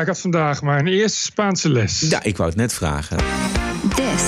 [0.00, 2.00] ik had vandaag mijn eerste Spaanse les.
[2.00, 3.16] Ja, ik wou het net vragen.
[3.94, 4.22] This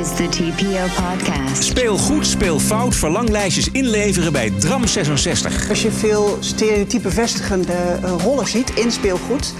[0.00, 1.62] is the TPO podcast.
[1.62, 5.68] Speel goed, speel fout, verlanglijstjes inleveren bij Dram 66.
[5.68, 9.54] Als je veel stereotype vestigende eh, rollen ziet in speelgoed,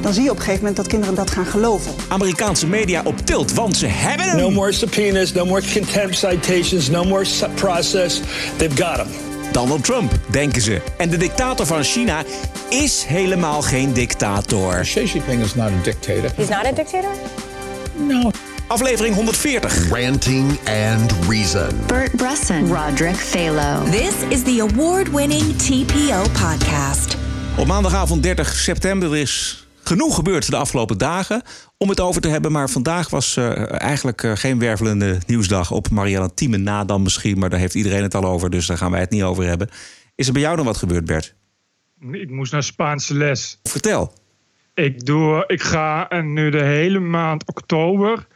[0.00, 1.92] dan zie je op een gegeven moment dat kinderen dat gaan geloven.
[2.08, 4.38] Amerikaanse media op tilt, want ze hebben hem.
[4.38, 8.20] No more subpoenas, no more contempt citations, no more process.
[8.56, 9.27] They've got him.
[9.58, 10.80] Donald Trump, denken ze.
[10.96, 12.22] En de dictator van China
[12.68, 14.80] is helemaal geen dictator.
[14.80, 16.30] Xi Jinping is not a dictator.
[16.36, 17.10] He's not a dictator?
[17.96, 18.30] No.
[18.66, 19.88] Aflevering 140.
[19.90, 20.58] Ranting
[20.88, 21.80] and Reason.
[21.86, 23.90] Bert Bresson, Roderick Phalo.
[23.90, 27.16] This is the award winning TPO podcast.
[27.56, 31.42] Op maandagavond 30 september er is genoeg gebeurd de afgelopen dagen
[31.76, 32.52] om het over te hebben.
[32.52, 37.38] Maar vandaag was eigenlijk eh, geen wervelende nieuwsdag op Marianne Thieme na dan misschien.
[37.38, 39.68] Maar daar heeft iedereen het al over, dus daar gaan wij het niet over hebben.
[40.14, 41.34] Is er bij jou nog wat gebeurd, Bert?
[42.12, 43.58] Ik moest naar Spaanse les.
[43.62, 44.12] Vertel.
[44.74, 48.26] Ik, doe, ik ga en nu de hele maand oktober,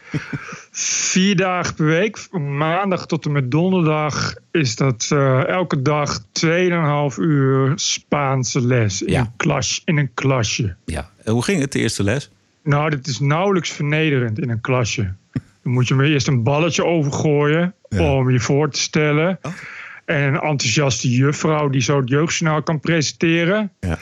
[0.70, 7.16] vier dagen per week, maandag tot en met donderdag, is dat eh, elke dag 2,5
[7.18, 9.20] uur Spaanse les in, Ja.
[9.20, 10.74] een klas, in een klasje.
[10.84, 11.10] Ja.
[11.24, 12.30] En hoe ging het de eerste les?
[12.64, 15.12] Nou, dit is nauwelijks vernederend in een klasje.
[15.62, 18.12] Dan moet je me eerst een balletje overgooien Ja.
[18.14, 19.38] om je voor te stellen.
[20.04, 23.72] En een enthousiaste juffrouw die zo het jeugdjournaal kan presenteren.
[23.80, 23.98] Ja.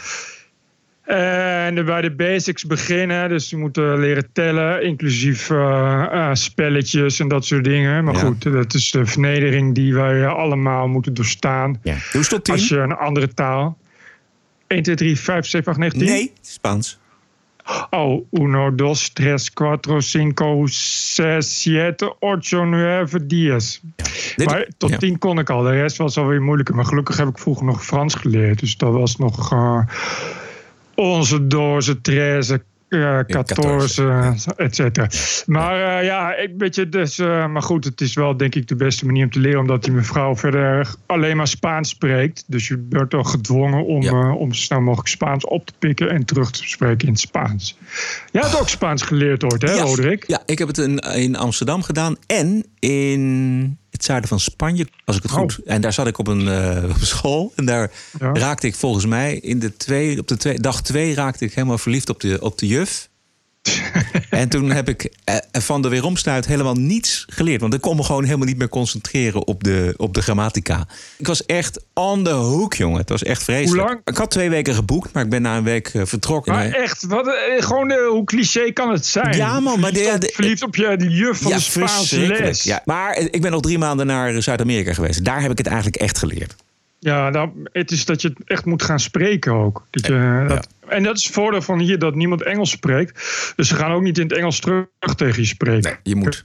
[1.17, 3.29] En bij de basics beginnen.
[3.29, 8.05] Dus je moet eh, leren tellen, inclusief eh, eh, spelletjes en dat soort dingen.
[8.05, 8.21] Maar Ja.
[8.21, 11.79] goed, dat is de vernedering die wij allemaal moeten doorstaan.
[11.83, 11.95] Ja.
[12.13, 12.55] Doe tot tien.
[12.55, 13.79] Als je een andere taal...
[14.67, 16.09] 1, 2, 3, 5, 7, 8, 9, 10?
[16.09, 16.99] Nee, Spaans.
[17.91, 23.81] Oh, uno, dos, tres, cuatro, cinco, zes, siete, ocho, nueve, diez.
[24.37, 24.97] Dit- Maar tot ja.
[24.97, 25.63] tien kon ik al.
[25.63, 26.75] De rest was alweer moeilijker.
[26.75, 28.59] Maar gelukkig heb ik vroeger nog Frans geleerd.
[28.61, 29.81] Dus dat was nog eh,
[31.01, 35.09] onze doze, treze, eh quatorze, et cetera.
[35.47, 38.69] Maar eh, ja, ik weet je, dus, eh, maar goed, het is wel denk ik
[38.69, 39.61] de beste manier om te leren.
[39.61, 42.45] Omdat die mevrouw verder alleen maar Spaans spreekt.
[42.47, 44.35] Dus je wordt al gedwongen om, Ja.
[44.35, 47.79] om zo snel mogelijk Spaans op te pikken en terug te spreken in het Spaans.
[48.33, 49.83] Jij hebt ook Spaans geleerd ooit, hè, ja.
[49.83, 50.25] Roderick?
[50.27, 55.17] Ja, ik heb het in, in Amsterdam gedaan en in het zuiden van Spanje, als
[55.17, 55.59] ik het goed.
[55.65, 58.33] En daar zat ik op een, eh, school en daar Ja.
[58.33, 61.79] raakte ik volgens mij in de twee, op de twee, dag twee raakte ik helemaal
[61.79, 63.09] verliefd op de, op de juf.
[64.31, 67.61] en toen heb ik eh, van de weeromstuit helemaal niets geleerd.
[67.61, 70.87] Want ik kon me gewoon helemaal niet meer concentreren op de, op de grammatica.
[71.19, 72.99] Ik was echt on the hook, jongen.
[73.01, 73.81] Het was echt vreselijk.
[73.81, 74.01] Hoe lang?
[74.05, 76.53] Ik had twee weken geboekt, maar ik ben na een week eh, vertrokken.
[76.53, 79.37] Maar echt, wat, eh, gewoon hoe cliché kan het zijn?
[79.37, 82.21] Ja, man, maar de- Verliefd op- de- verliefd op je de juf van de Spaanse
[82.27, 82.63] les.
[82.63, 85.25] Ja, maar ik ben nog drie maanden naar Zuid-Amerika geweest.
[85.25, 86.55] Daar heb ik het eigenlijk echt geleerd.
[87.03, 89.87] Ja, nou, het is dat je het echt moet gaan spreken ook.
[89.91, 93.13] Dat je, dat, En dat is het voordeel van hier dat niemand Engels spreekt.
[93.57, 95.99] Dus ze gaan ook niet in het Engels terug tegen je spreken.
[96.03, 96.45] Je moet.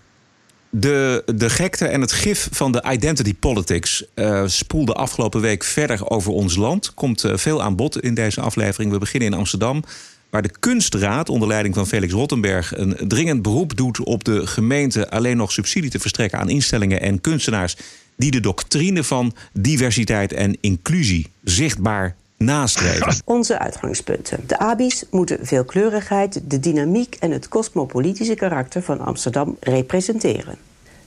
[0.77, 6.09] De, de gekte en het gif van de identity politics eh, spoelde afgelopen week verder
[6.09, 6.93] over ons land.
[6.93, 8.91] Komt eh, veel aan bod in deze aflevering.
[8.91, 9.83] We beginnen in Amsterdam,
[10.29, 15.09] waar de Kunstraad onder leiding van Felix Rottenberg een dringend beroep doet op de gemeente
[15.09, 17.77] alleen nog subsidie te verstrekken aan instellingen en kunstenaars
[18.15, 23.15] die de doctrine van diversiteit en inclusie zichtbaar nastreven.
[23.25, 24.43] Onze uitgangspunten.
[24.47, 30.64] De ABI's moeten veelkleurigheid, de dynamiek en het cosmopolitische karakter van Amsterdam representeren.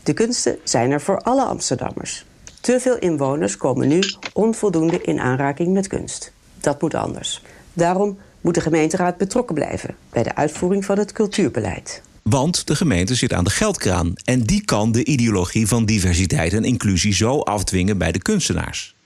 [0.08, 2.24] De kunsten zijn er voor alle Amsterdammers.
[2.60, 4.02] Te veel inwoners komen nu
[4.32, 6.32] onvoldoende in aanraking met kunst.
[6.60, 7.42] Dat moet anders.
[7.72, 12.02] Daarom moet de gemeenteraad betrokken blijven bij de uitvoering van het cultuurbeleid.
[12.22, 14.12] Want de gemeente zit aan de geldkraan.
[14.24, 18.97] En die kan de ideologie van diversiteit en inclusie zo afdwingen bij de kunstenaars.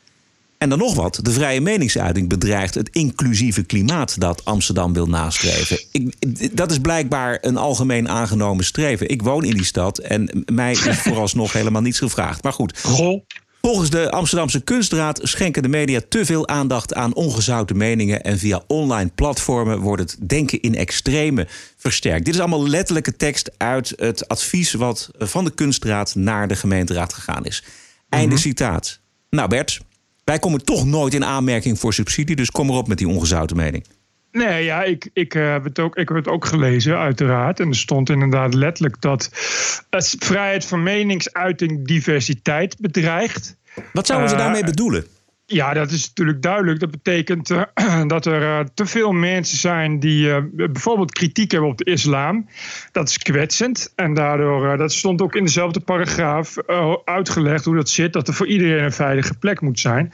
[0.63, 5.81] En dan nog wat, de vrije meningsuiting bedreigt het inclusieve klimaat dat Amsterdam wil nastreven.
[5.93, 9.09] Ik, dat is blijkbaar een algemeen aangenomen streven.
[9.09, 12.43] Ik woon in die stad en mij is vooralsnog helemaal niets gevraagd.
[12.43, 13.23] Maar goed, Goh,
[13.61, 18.23] Volgens de Amsterdamse Kunstraad schenken de media te veel aandacht aan ongezouten meningen.
[18.23, 21.47] En via online platformen wordt het denken in extreme
[21.77, 22.25] versterkt.
[22.25, 27.13] Dit is allemaal letterlijke tekst uit het advies wat van de Kunstraad naar de gemeenteraad
[27.13, 27.65] gegaan is.
[28.09, 29.01] Einde citaat.
[29.31, 29.81] Nou Bert,
[30.33, 32.37] wij komen toch nooit in aanmerking voor subsidie.
[32.37, 33.87] Dus kom erop met die ongezouten mening.
[34.33, 37.61] Nee, ja, ik, ik, eh, heb het ook, ik heb het ook gelezen, uiteraard.
[37.61, 39.31] En er stond inderdaad letterlijk dat
[39.91, 43.57] het vrijheid van meningsuiting diversiteit bedreigt.
[43.93, 45.07] Wat zouden ze Eh, daarmee bedoelen?
[45.47, 46.81] Ja, dat is natuurlijk duidelijk.
[46.81, 47.63] Dat betekent uh,
[48.07, 52.49] dat er uh, te veel mensen zijn die uh, bijvoorbeeld kritiek hebben op de islam.
[52.93, 53.93] Dat is kwetsend.
[53.97, 56.57] En daardoor, dat stond ook in dezelfde paragraaf
[57.05, 58.13] uitgelegd hoe dat zit.
[58.13, 60.13] Dat er voor iedereen een veilige plek moet zijn.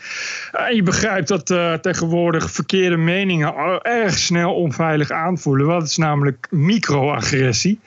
[0.52, 1.46] En je begrijpt dat
[1.82, 5.68] tegenwoordig verkeerde meningen erg snel onveilig aanvoelen.
[5.68, 7.80] Het is namelijk microagressie.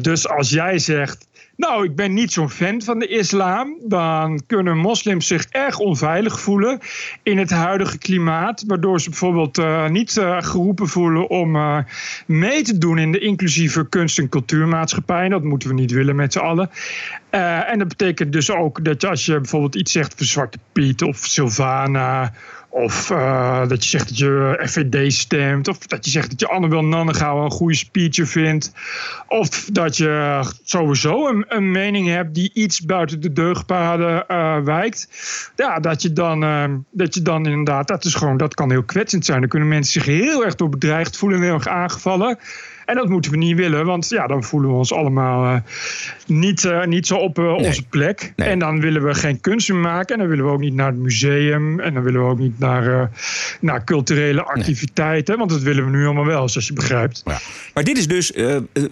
[0.00, 3.76] dus als jij zegt nou, ik ben niet zo'n fan van de islam.
[3.82, 6.78] Dan kunnen moslims zich erg onveilig voelen
[7.22, 8.64] in het huidige klimaat.
[8.66, 11.78] Waardoor ze bijvoorbeeld uh, niet uh, geroepen voelen om uh,
[12.26, 15.28] mee te doen in de inclusieve kunst- en cultuurmaatschappij.
[15.28, 16.70] Dat moeten we niet willen met z'n allen.
[17.30, 21.16] en dat betekent dus ook dat als je bijvoorbeeld iets zegt voor Zwarte Piet of
[21.16, 22.32] Sylvana
[22.74, 25.68] of uh, dat je zegt dat je FVD stemt.
[25.68, 28.72] Of dat je zegt dat je Annabel Nannegaal een goede speecher vindt.
[29.28, 35.08] Of dat je sowieso een, een mening hebt die iets buiten de deugdpaden uh, wijkt.
[35.56, 38.84] Ja, dat je, dan, uh, dat je dan inderdaad, dat is gewoon, dat kan heel
[38.84, 39.40] kwetsend zijn.
[39.40, 42.38] Dan kunnen mensen zich heel erg door bedreigd voelen en heel erg aangevallen.
[42.84, 45.60] En dat moeten we niet willen, want ja, dan voelen we ons allemaal uh,
[46.26, 47.46] niet, uh, niet zo op nee.
[47.46, 48.32] onze plek.
[48.36, 48.48] Nee.
[48.48, 50.14] En dan willen we geen kunst meer maken.
[50.14, 51.80] En dan willen we ook niet naar het museum.
[51.80, 53.10] En dan willen we ook niet naar,
[53.60, 55.36] naar culturele activiteiten.
[55.36, 55.46] Nee.
[55.46, 57.22] Want dat willen we nu allemaal wel, zoals je begrijpt.
[57.24, 57.40] Ja.
[57.74, 58.32] Maar dit is dus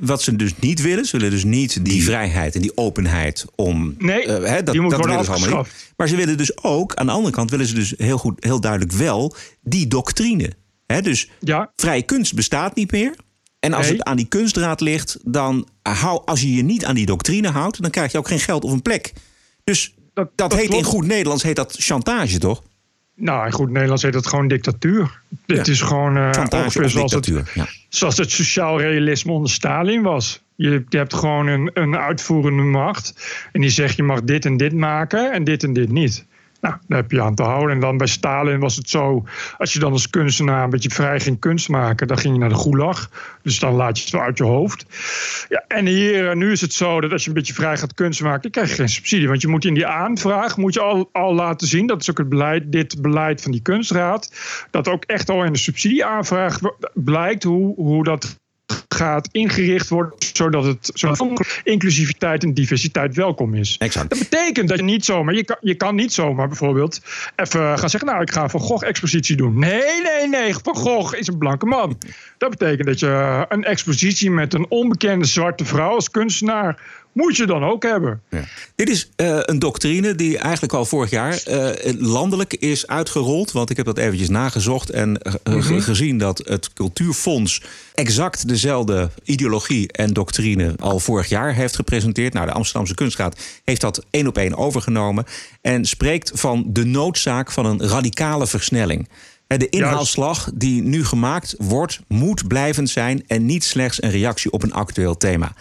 [0.00, 1.05] wat ze dus niet willen.
[1.05, 3.94] Ze willen dus niet die, vrijheid en die openheid om.
[3.99, 5.93] Nee, hè, dat, die moet dat worden willen ze allemaal niet.
[5.97, 8.61] Maar ze willen dus ook, aan de andere kant willen ze dus heel, goed, heel
[8.61, 10.53] duidelijk wel die doctrine.
[10.87, 11.73] Hè, dus ja.
[11.77, 13.15] vrije kunst bestaat niet meer.
[13.64, 13.97] En als Nee.
[13.97, 17.82] het aan die kunstdraad ligt, dan hou, als je je niet aan die doctrine houdt,
[17.82, 19.12] dan krijg je ook geen geld of een plek.
[19.64, 22.62] Dus dat, dat heet in goed Nederlands heet dat chantage, toch?
[23.14, 25.20] Nou, in goed Nederlands heet dat gewoon dictatuur.
[25.47, 27.50] Dit is gewoon uh, ongeveer zoals het, dictatuur.
[27.55, 27.67] Ja.
[27.88, 30.43] zoals het sociaal realisme onder Stalin was.
[30.55, 33.15] Je, je hebt gewoon een, een uitvoerende macht.
[33.53, 36.25] En die zegt je mag dit en dit maken en dit en dit niet.
[36.62, 37.75] Nou, daar heb je aan te houden.
[37.75, 39.25] En dan bij Stalin was het zo...
[39.59, 42.06] als je dan als kunstenaar een beetje vrij ging kunst maken...
[42.06, 43.11] dan ging je naar de gulag.
[43.43, 44.87] Dus dan laat je het wel uit je hoofd.
[45.49, 48.23] Ja, en hier, nu is het zo dat als je een beetje vrij gaat kunst
[48.23, 48.43] maken...
[48.43, 49.29] dan krijg je geen subsidie.
[49.29, 51.87] Want je moet in die aanvraag moet je al, al laten zien...
[51.87, 54.32] dat is ook het beleid, dit beleid van die kunstraad...
[54.70, 56.58] dat ook echt al in de subsidieaanvraag
[56.94, 58.41] blijkt hoe, hoe dat
[58.89, 61.27] gaat ingericht worden zodat het zodat
[61.65, 63.77] inclusiviteit en diversiteit welkom is.
[63.79, 64.11] Exact.
[64.11, 67.01] Dat betekent dat je niet zomaar, je kan, je kan niet zomaar bijvoorbeeld
[67.37, 69.59] even gaan zeggen, nou ik ga Van Gogh expositie doen.
[69.59, 71.99] Nee, nee, nee, Van Gogh is een blanke man.
[72.39, 76.81] Dat betekent dat je een expositie met een onbekende zwarte vrouw als kunstenaar
[77.12, 78.23] moet je dan ook hebben.
[78.31, 78.44] Ja.
[78.75, 83.53] Dit is uh, een doctrine die eigenlijk al vorig jaar uh, landelijk is uitgerold.
[83.53, 85.81] Want ik heb dat eventjes nagezocht en uh, mm-hmm.
[85.81, 87.62] gezien dat het Cultuurfonds
[87.94, 92.32] exact dezelfde ideologie en doctrine al vorig jaar heeft gepresenteerd.
[92.32, 95.25] Nou, de Amsterdamse Kunstraad heeft dat één op één overgenomen
[95.61, 99.08] en spreekt van de noodzaak van een radicale versnelling.
[99.47, 104.62] De inhaalslag die nu gemaakt wordt, moet blijvend zijn en niet slechts een reactie op
[104.62, 105.53] een actueel thema.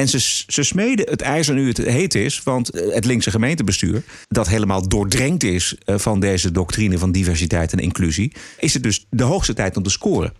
[0.00, 4.48] En ze, ze smeden het ijzer nu het heet is, want het linkse gemeentebestuur, dat
[4.48, 9.54] helemaal doordrenkt is van deze doctrine van diversiteit en inclusie, is het dus de hoogste
[9.54, 10.32] tijd om te scoren.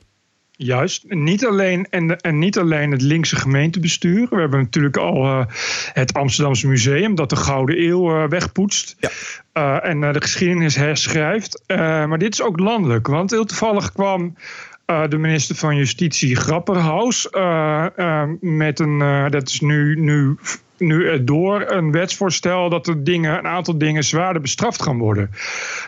[0.51, 4.27] Juist, niet alleen, en, en niet alleen het linkse gemeentebestuur.
[4.31, 5.45] We hebben natuurlijk al uh,
[5.93, 8.97] het Amsterdamse Museum dat de Gouden Eeuw uh, wegpoetst.
[8.99, 9.11] Ja.
[9.55, 11.63] Uh, en de geschiedenis herschrijft.
[11.67, 14.37] maar dit is ook landelijk, want heel toevallig kwam
[14.87, 20.39] uh, de minister van Justitie Grapperhaus uh, uh, met een, dat is nu, nu,
[20.79, 25.31] nu door, een wetsvoorstel dat er dingen, een aantal dingen zwaarder bestraft gaan worden.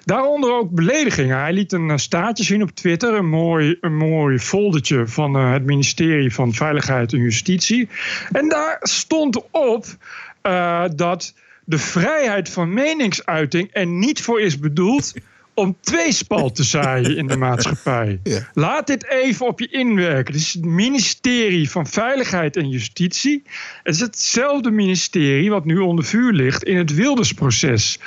[0.05, 1.39] Daaronder ook beledigingen.
[1.39, 6.35] Hij liet een staatje zien op Twitter, een mooi, een mooi foldertje van het ministerie
[6.35, 7.89] van Veiligheid en Justitie.
[8.33, 9.87] En daar stond op
[10.97, 15.15] dat de vrijheid van meningsuiting er niet voor is bedoeld
[15.59, 18.21] om tweespalt te zaaien in de maatschappij.
[18.23, 18.49] Ja.
[18.55, 20.35] Laat dit even op je inwerken.
[20.35, 23.43] Het is het ministerie van Veiligheid en Justitie.
[23.83, 27.99] Het is hetzelfde ministerie wat nu onder vuur ligt in het Wildersproces.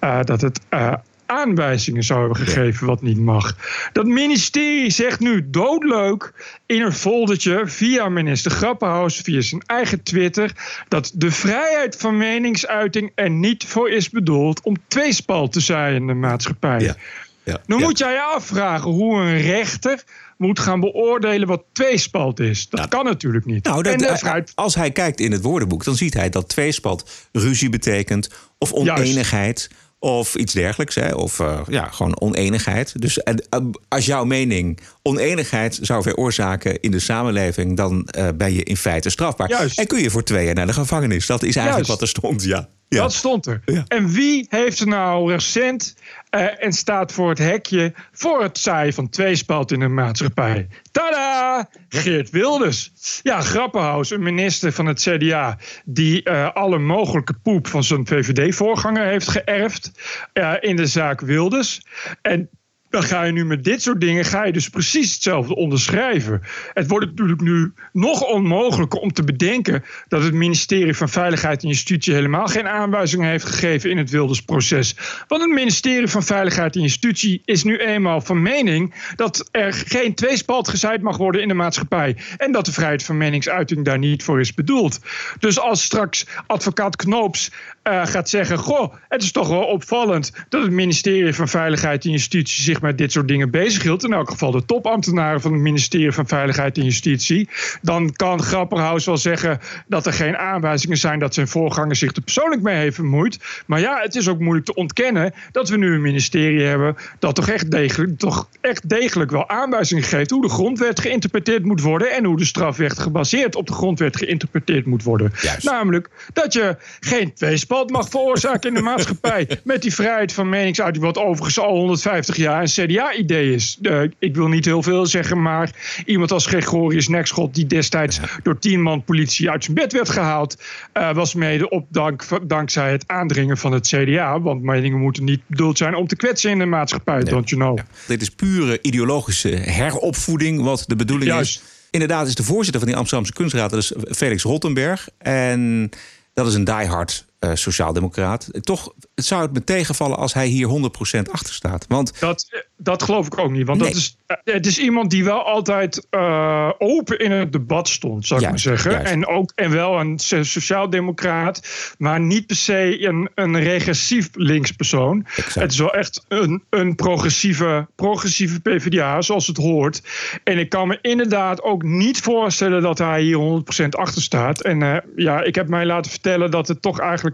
[0.00, 0.94] Uh, dat het uh,
[1.30, 3.56] aanwijzingen zou hebben gegeven wat niet mag.
[3.92, 6.32] Dat ministerie zegt nu doodleuk
[6.66, 10.52] in een foldertje via minister Grappenhaus, via zijn eigen Twitter,
[10.88, 16.06] dat de vrijheid van meningsuiting er niet voor is bedoeld om tweespalt te zaaien in
[16.06, 16.80] de maatschappij.
[16.80, 16.96] Ja.
[17.44, 17.60] Ja.
[17.66, 17.84] Dan ja.
[17.84, 20.04] moet jij je afvragen hoe een rechter
[20.36, 22.68] moet gaan beoordelen wat tweespalt is.
[22.68, 23.64] Dat kan natuurlijk niet.
[23.64, 24.52] Nou, dat, en fruit...
[24.54, 29.68] Als hij kijkt in het woordenboek, dan ziet hij dat tweespalt ruzie betekent of oneenigheid.
[29.70, 31.14] Juist of iets dergelijks, hè?
[31.14, 33.00] of uh, ja, gewoon oneenigheid.
[33.00, 38.62] Dus uh, als jouw mening oneenigheid zou veroorzaken in de samenleving, dan uh, ben je
[38.62, 39.48] in feite strafbaar.
[39.48, 39.78] Juist.
[39.78, 41.26] En kun je voor twee jaar naar de gevangenis.
[41.26, 41.88] Dat is eigenlijk Juist.
[41.88, 42.68] wat er stond, ja.
[42.90, 43.00] Ja.
[43.00, 43.60] Dat stond er.
[43.64, 43.84] Ja.
[43.88, 45.96] En wie heeft er nou recent
[46.30, 50.68] eh, en staat voor het hekje voor het zaaien van tweespalt in de maatschappij?
[50.90, 51.68] Tada!
[51.88, 52.92] Geert Wilders.
[53.22, 59.06] Ja, Grappenhaus, een minister van het CDA die eh, alle mogelijke poep van zijn VVD-voorganger
[59.06, 59.90] heeft geërfd
[60.32, 61.82] eh, in de zaak Wilders.
[62.22, 62.50] En
[62.90, 66.42] dan ga je nu met dit soort dingen ga je dus precies hetzelfde onderschrijven.
[66.72, 71.68] Het wordt natuurlijk nu nog onmogelijker om te bedenken dat het ministerie van Veiligheid en
[71.68, 74.96] Justitie helemaal geen aanwijzingen heeft gegeven in het Wildersproces.
[75.28, 80.14] Want het ministerie van Veiligheid en Justitie is nu eenmaal van mening dat er geen
[80.14, 82.16] tweespalt gezaaid mag worden in de maatschappij.
[82.36, 85.00] En dat de vrijheid van meningsuiting daar niet voor is bedoeld.
[85.38, 87.50] Dus als straks advocaat Knoops
[87.82, 92.10] eh, gaat zeggen: Goh, het is toch wel opvallend dat het ministerie van Veiligheid en
[92.10, 94.04] Justitie zich met dit soort dingen bezighield.
[94.04, 97.48] In elk geval de topambtenaren van het ministerie van Veiligheid en Justitie.
[97.82, 102.22] Dan kan Grapperhaus wel zeggen dat er geen aanwijzingen zijn dat zijn voorganger zich er
[102.22, 103.38] persoonlijk mee heeft bemoeid.
[103.66, 107.34] Maar ja, het is ook moeilijk te ontkennen dat we nu een ministerie hebben dat
[107.34, 112.12] toch echt degelijk, toch echt degelijk wel aanwijzingen geeft hoe de grondwet geïnterpreteerd moet worden
[112.12, 115.32] en hoe de strafrecht gebaseerd op de grondwet geïnterpreteerd moet worden.
[115.40, 115.64] Juist.
[115.64, 117.32] Namelijk dat je geen
[117.70, 122.36] tweespalt mag veroorzaken in de maatschappij met die vrijheid van meningsuiting, wat overigens al 150
[122.36, 123.78] jaar een CDA-idee is.
[124.18, 125.70] Ik wil niet heel veel zeggen, maar
[126.04, 130.56] iemand als Gregorius Nekschot, die destijds door tien man politie uit zijn bed werd gehaald,
[130.92, 134.40] eh, was mede op dank, dankzij het aandringen van het CDA.
[134.40, 137.78] Want meningen moeten niet bedoeld zijn om te kwetsen in de maatschappij, don't you know.
[137.78, 137.84] Ja.
[138.06, 141.60] Dit is pure ideologische heropvoeding, wat de bedoeling Juist.
[141.60, 141.78] is.
[141.90, 145.08] Inderdaad is de voorzitter van die Amsterdamse kunstraad, dat is Felix Rottenberg.
[145.18, 145.90] En
[146.34, 148.48] dat is een diehard eh sociaaldemocraat.
[148.60, 151.84] Toch het zou het me tegenvallen als hij hier 100% achter staat.
[151.88, 153.66] Want Dat, dat geloof ik ook niet.
[153.66, 153.88] Want Nee.
[153.88, 158.26] dat is, eh, het is iemand die wel altijd eh, open in het debat stond,
[158.26, 158.92] zou ik Juist, maar zeggen.
[158.92, 159.12] juist.
[159.12, 161.68] En, ook, en wel een so- sociaaldemocraat,
[161.98, 165.26] maar niet per se een, een regressief linkspersoon.
[165.36, 165.54] Exact.
[165.54, 170.02] Het is wel echt een, een progressieve, progressieve PvdA, zoals het hoort.
[170.44, 174.60] En ik kan me inderdaad ook niet voorstellen dat hij hier 100% achter staat.
[174.62, 177.29] En ja, ik heb mij laten vertellen dat het toch eigenlijk...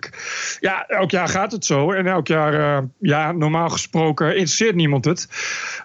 [0.61, 1.93] Ja, elk jaar gaat het zo.
[1.93, 5.29] En elk jaar, eh, ja, normaal gesproken interesseert niemand het.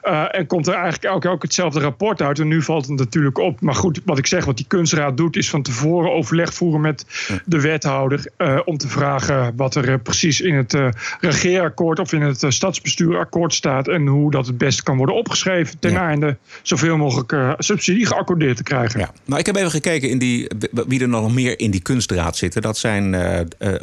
[0.01, 2.39] Eh, en komt er eigenlijk elk jaar ook hetzelfde rapport uit.
[2.39, 3.61] En nu valt het natuurlijk op.
[3.61, 5.35] Maar goed, wat ik zeg, wat die kunstraad doet...
[5.35, 7.05] is van tevoren overleg voeren met
[7.45, 8.31] de wethouder...
[8.37, 10.77] eh, om te vragen wat er precies in het
[11.19, 11.99] regeerakkoord...
[11.99, 13.87] of in het stadsbestuurakkoord staat...
[13.87, 15.79] en hoe dat het beste kan worden opgeschreven...
[15.79, 16.07] ten Ja.
[16.07, 18.99] einde zoveel mogelijk subsidie geaccordeerd te krijgen.
[18.99, 20.47] Ja, nou, ik heb even gekeken in die,
[20.87, 22.61] wie er nog meer in die kunstraad zitten.
[22.61, 23.11] Dat, zijn,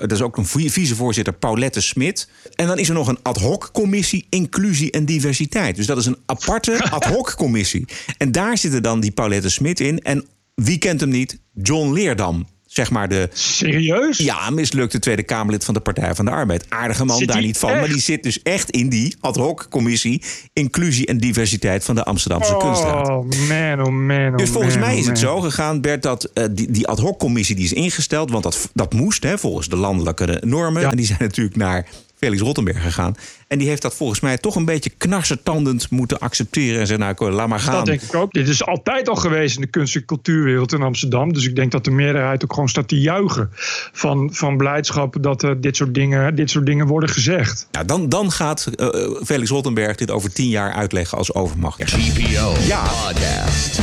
[0.00, 2.28] dat is ook een vi- vicevoorzitter Paulette Smit.
[2.54, 5.76] En dan is er nog een ad hoc commissie inclusie en diversiteit.
[5.76, 7.84] Dus dat is een aparte ad hoc commissie.
[8.18, 9.98] En daar zitten dan die Paulette Smit in.
[9.98, 11.38] En wie kent hem niet?
[11.54, 12.46] John Leerdam.
[12.68, 14.18] Zeg maar de Serieus?
[14.18, 16.64] ja, mislukte Tweede Kamerlid van de Partij van de Arbeid.
[16.68, 17.70] Aardige man, daar niet van.
[17.70, 20.22] Maar die zit dus echt in die ad hoc commissie
[20.52, 23.08] inclusie en diversiteit van de Amsterdamse kunstraad.
[23.08, 26.02] Oh man, oh man, oh Dus volgens man, mij oh is het zo gegaan, Bert,
[26.02, 29.38] dat eh, die, die ad hoc commissie die is ingesteld, want dat, dat moest hè,
[29.38, 30.82] volgens de landelijke normen.
[30.82, 30.90] Ja.
[30.90, 31.86] En die zijn natuurlijk naar
[32.18, 33.16] Felix Rottenberg gegaan.
[33.48, 36.80] En die heeft dat volgens mij toch een beetje knarsetandend moeten accepteren.
[36.80, 37.74] En zeggen, nou, ik- laat maar gaan.
[37.74, 38.32] Dat denk ik ook.
[38.32, 41.32] Dit is altijd al geweest in de kunst- en cultuurwereld in Amsterdam.
[41.32, 43.50] Dus ik denk dat de meerderheid ook gewoon staat te juichen
[43.92, 47.66] van, van blijdschap dat eh, dit, soort dingen, dit soort dingen worden gezegd.
[47.70, 48.88] Ja, dan, dan gaat eh,
[49.24, 51.78] Felix Rottenberg dit over tien jaar uitleggen als overmacht.
[51.78, 52.82] TPO Ja.
[53.06, 53.78] Podcast.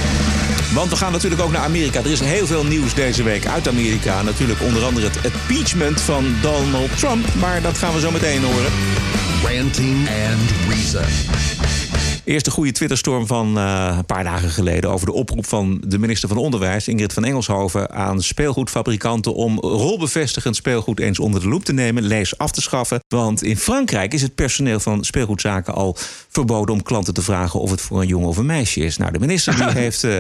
[0.73, 1.99] Want we gaan natuurlijk ook naar Amerika.
[1.99, 4.21] Er is heel veel nieuws deze week uit Amerika.
[4.21, 7.33] Natuurlijk onder andere het impeachment van Donald Trump.
[7.39, 8.71] Maar dat gaan we zo meteen horen.
[9.43, 11.05] Ranting and Reason.
[12.25, 14.89] Eerst de goede Twitterstorm van eh, een paar dagen geleden...
[14.89, 17.91] over de oproep van de minister van Onderwijs, Ingrid van Engelshoven...
[17.91, 22.03] aan speelgoedfabrikanten om rolbevestigend speelgoed eens onder de loep te nemen...
[22.03, 22.99] lees af te schaffen.
[23.07, 25.95] Want in Frankrijk is het personeel van speelgoedzaken al
[26.29, 26.75] verboden...
[26.75, 28.97] om klanten te vragen of het voor een jongen of een meisje is.
[28.97, 30.03] Nou, de minister die heeft...
[30.03, 30.17] eh,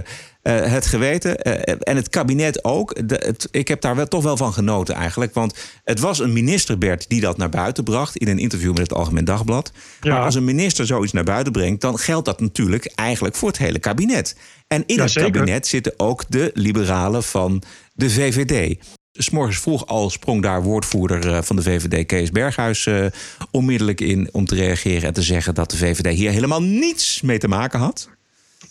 [0.51, 3.09] het geweten eh, en het kabinet ook.
[3.09, 5.33] De- het, ik heb daar wel, toch wel van genoten eigenlijk.
[5.33, 8.17] Want het was een minister, Bert, die dat naar buiten bracht...
[8.17, 9.71] in een interview met het Algemeen Dagblad.
[10.01, 10.13] Ja.
[10.13, 11.81] Maar als een minister zoiets naar buiten brengt...
[11.81, 14.35] dan geldt dat natuurlijk eigenlijk voor het hele kabinet.
[14.67, 15.31] En in Ja, het zeker.
[15.31, 18.77] kabinet zitten ook de liberalen van de VVD.
[19.11, 23.05] S morgens vroeg al sprong daar woordvoerder eh, van de VVD, Kees Berghuis, eh,
[23.51, 27.37] onmiddellijk in om te reageren en te zeggen dat de VVD hier helemaal niets mee
[27.37, 28.09] te maken had.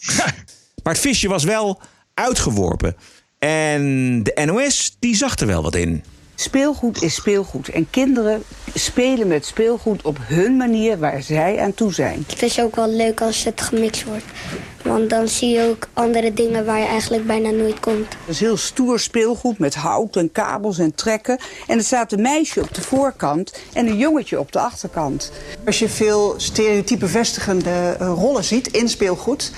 [0.85, 1.81] maar het visje was wel
[2.15, 2.97] uitgeworpen.
[3.39, 6.05] En de NOS, die zag er wel wat in.
[6.35, 7.69] Speelgoed is speelgoed.
[7.69, 8.43] En kinderen
[8.75, 12.25] spelen met speelgoed op hun manier waar zij aan toe zijn.
[12.27, 14.25] Het is ook wel leuk als het gemixt wordt.
[14.83, 18.07] Want dan zie je ook andere dingen waar je eigenlijk bijna nooit komt.
[18.09, 21.39] Het is heel stoer speelgoed met hout en kabels en trekken.
[21.67, 25.33] En er staat een meisje op de voorkant en een jongetje op de achterkant.
[25.67, 29.53] Als je veel stereotype vestigende uh, rollen ziet in speelgoed...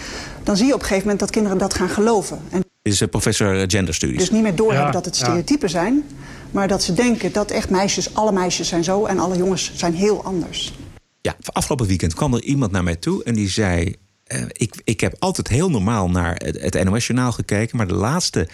[0.46, 2.40] dan zie je op een gegeven moment dat kinderen dat gaan geloven.
[2.50, 4.18] En is uh, professor genderstudies.
[4.18, 6.04] dus niet meer doorhebben dat het stereotypen zijn...
[6.50, 9.04] maar dat ze denken dat echt meisjes, alle meisjes zijn zo...
[9.04, 10.72] en alle jongens zijn heel anders.
[11.20, 13.96] Ja, afgelopen weekend kwam er iemand naar mij toe en die zei...
[14.34, 17.76] Uh, ik, ik heb altijd heel normaal naar het, het NOS-journaal gekeken...
[17.76, 18.48] maar de laatste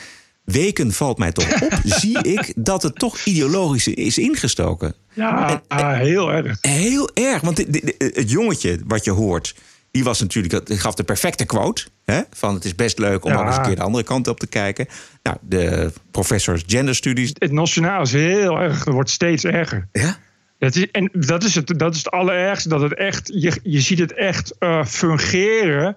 [0.45, 4.95] weken valt mij toch op, zie ik dat het toch ideologisch is ingestoken.
[5.13, 6.59] Ja, en, en, heel erg.
[6.61, 9.55] Heel erg, want de, de, de, het jongetje wat je hoort...
[9.93, 11.87] die was natuurlijk, gaf de perfecte quote...
[12.05, 13.39] Hè, van het is best leuk om ja.
[13.39, 14.87] ook eens een keer de andere kant op te kijken.
[15.23, 17.31] Nou, de professors genderstudies...
[17.39, 19.89] Het nationaal is heel erg, het wordt steeds erger.
[19.93, 20.17] Ja?
[20.63, 22.69] Dat is, en dat is, het, dat is het allerergste.
[22.69, 25.97] Dat het echt, je, je ziet het echt uh, fungeren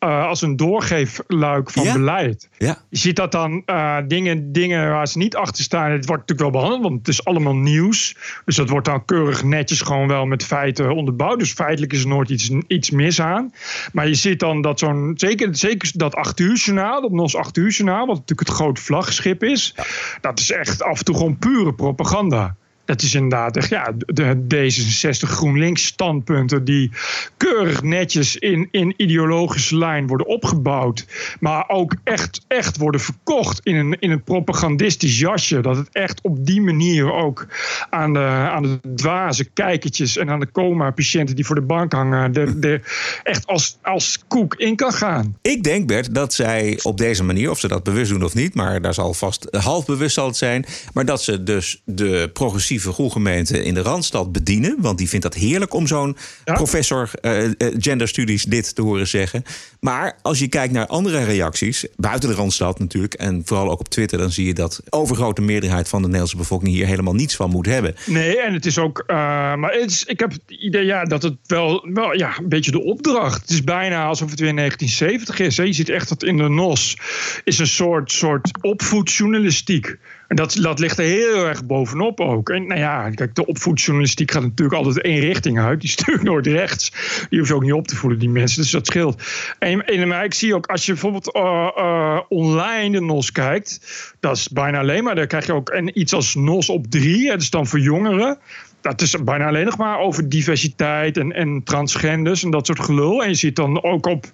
[0.00, 1.92] uh, als een doorgeefluik van ja.
[1.92, 2.48] beleid.
[2.58, 2.78] Ja.
[2.88, 5.90] Je ziet dat dan uh, dingen, dingen waar ze niet achter staan.
[5.90, 8.16] Het wordt natuurlijk wel behandeld, want het is allemaal nieuws.
[8.44, 11.38] Dus dat wordt dan keurig netjes gewoon wel met feiten onderbouwd.
[11.38, 13.52] Dus feitelijk is er nooit iets, iets mis aan.
[13.92, 17.56] Maar je ziet dan dat zo'n, zeker, zeker dat 8 uur journaal, dat NOS 8
[17.56, 19.72] uur journaal, wat natuurlijk het grote vlaggenschip is.
[19.76, 19.84] Ja.
[20.20, 22.56] Dat is echt af en toe gewoon pure propaganda.
[22.90, 26.90] Het is inderdaad echt, ja, de D66 GroenLinks standpunten die
[27.36, 31.06] keurig netjes in, in ideologische lijn worden opgebouwd.
[31.40, 35.60] Maar ook echt, echt worden verkocht in een, in een propagandistisch jasje.
[35.60, 37.46] Dat het echt op die manier ook
[37.90, 42.32] aan de, aan de dwaze kijkertjes en aan de coma-patiënten die voor de bank hangen,
[42.32, 42.80] de, de,
[43.22, 45.36] echt als, als koek in kan gaan.
[45.42, 48.54] Ik denk, Bert, dat zij op deze manier, of ze dat bewust doen of niet,
[48.54, 52.79] maar daar zal vast half bewust zal het zijn, maar dat ze dus de progressieve
[52.80, 54.76] groegemeente in de Randstad bedienen.
[54.78, 56.54] Want die vindt dat heerlijk om zo'n ja.
[56.54, 59.44] professor uh, genderstudies dit te horen zeggen.
[59.80, 63.88] Maar als je kijkt naar andere reacties, buiten de Randstad natuurlijk, en vooral ook op
[63.88, 67.36] Twitter, dan zie je dat de overgrote meerderheid van de Nederlandse bevolking hier helemaal niets
[67.36, 67.94] van moet hebben.
[68.06, 69.04] Nee, en het is ook.
[69.06, 69.16] Uh,
[69.54, 72.70] maar het is, ik heb het idee ja, dat het wel, wel ja, een beetje
[72.70, 73.40] de opdracht.
[73.40, 75.56] Het is bijna alsof het weer 1970 is.
[75.56, 75.62] Hè.
[75.62, 76.96] Je ziet echt dat in de NOS
[77.44, 79.96] is een soort, soort opvoedjournalistiek.
[80.30, 82.50] En dat, dat ligt er heel erg bovenop ook.
[82.50, 85.80] En nou ja, kijk, de opvoedjournalistiek gaat natuurlijk altijd één richting uit.
[85.80, 86.92] Die stuurt nooit rechts.
[87.28, 88.62] Die hoeft ook niet op te voeden, die mensen.
[88.62, 89.22] Dus dat scheelt.
[89.58, 93.80] En, en maar ik zie ook, als je bijvoorbeeld uh, uh, online de NOS kijkt...
[94.20, 97.28] dat is bijna alleen maar, daar krijg je ook en iets als NOS op drie.
[97.28, 98.38] Dat is dan voor jongeren.
[98.80, 103.22] Dat is bijna alleen nog maar over diversiteit en, en transgenders en dat soort gelul.
[103.22, 104.26] En je ziet dan ook op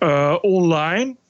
[0.00, 1.20] uh, online...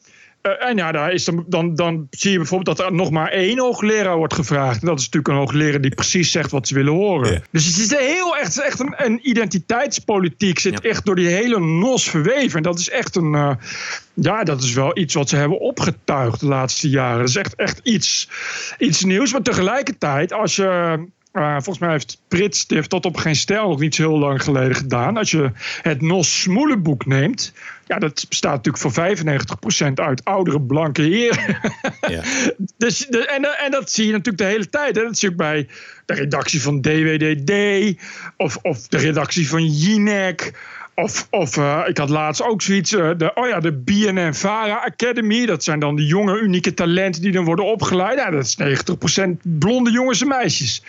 [0.43, 3.29] Uh, en ja, daar is dan, dan, dan zie je bijvoorbeeld dat er nog maar
[3.29, 4.81] één hoogleraar wordt gevraagd.
[4.81, 7.43] En dat is natuurlijk een hoogleraar die precies zegt wat ze willen horen.
[7.51, 10.59] Dus het is heel echt, echt een, een identiteitspolitiek.
[10.59, 10.89] Zit ja.
[10.89, 12.57] echt door die hele nos verweven.
[12.57, 13.33] En dat is echt een.
[13.33, 13.51] Uh,
[14.15, 17.19] ja, dat is wel iets wat ze hebben opgetuigd de laatste jaren.
[17.19, 18.29] Dat is echt, echt iets,
[18.79, 19.33] iets nieuws.
[19.33, 21.11] Maar tegelijkertijd, als je.
[21.33, 24.43] Uh, volgens mij heeft Prits heeft tot op geen stijl nog niet zo heel lang
[24.43, 25.17] geleden gedaan.
[25.17, 25.51] Als je
[25.83, 27.53] het Nos Smoelenboek neemt.
[27.93, 31.61] Ja, dat bestaat natuurlijk voor 95% uit oudere blanke heren.
[32.09, 32.23] Ja.
[32.77, 34.97] dus, de, en, en dat zie je natuurlijk de hele tijd.
[34.97, 35.03] Hè.
[35.03, 35.69] Dat zie je ook bij
[36.07, 37.53] de redactie van DWDD.
[38.37, 40.53] Of, of de redactie van Jinek.
[40.95, 44.85] Of, of uh, ik had laatst ook zoiets, uh, de, oh ja, de BNN Vara
[44.85, 45.47] Academy.
[45.47, 48.19] Dat zijn dan de jonge, unieke talenten die dan worden opgeleid.
[48.19, 50.83] Ja, dat is 90% blonde jongens en meisjes.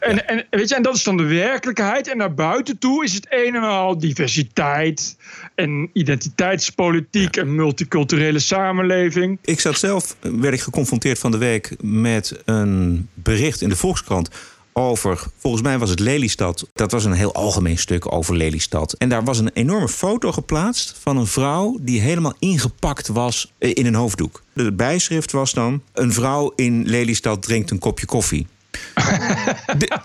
[0.00, 0.22] En, ja.
[0.22, 2.08] en, weet je, en dat is dan de werkelijkheid.
[2.08, 5.16] En naar buiten toe is het een en al diversiteit
[5.56, 7.42] en identiteitspolitiek ja.
[7.42, 9.38] en multiculturele samenleving.
[9.44, 14.30] Ik zat zelf, werd ik geconfronteerd van de week met een bericht in de Volkskrant
[14.72, 16.68] over, volgens mij was het Lelystad.
[16.72, 18.92] Dat was een heel algemeen stuk over Lelystad.
[18.92, 23.86] En daar was een enorme foto geplaatst van een vrouw die helemaal ingepakt was in
[23.86, 24.42] een hoofddoek.
[24.52, 28.46] De bijschrift was dan: Een vrouw in Lelystad drinkt een kopje koffie.
[29.78, 29.98] de,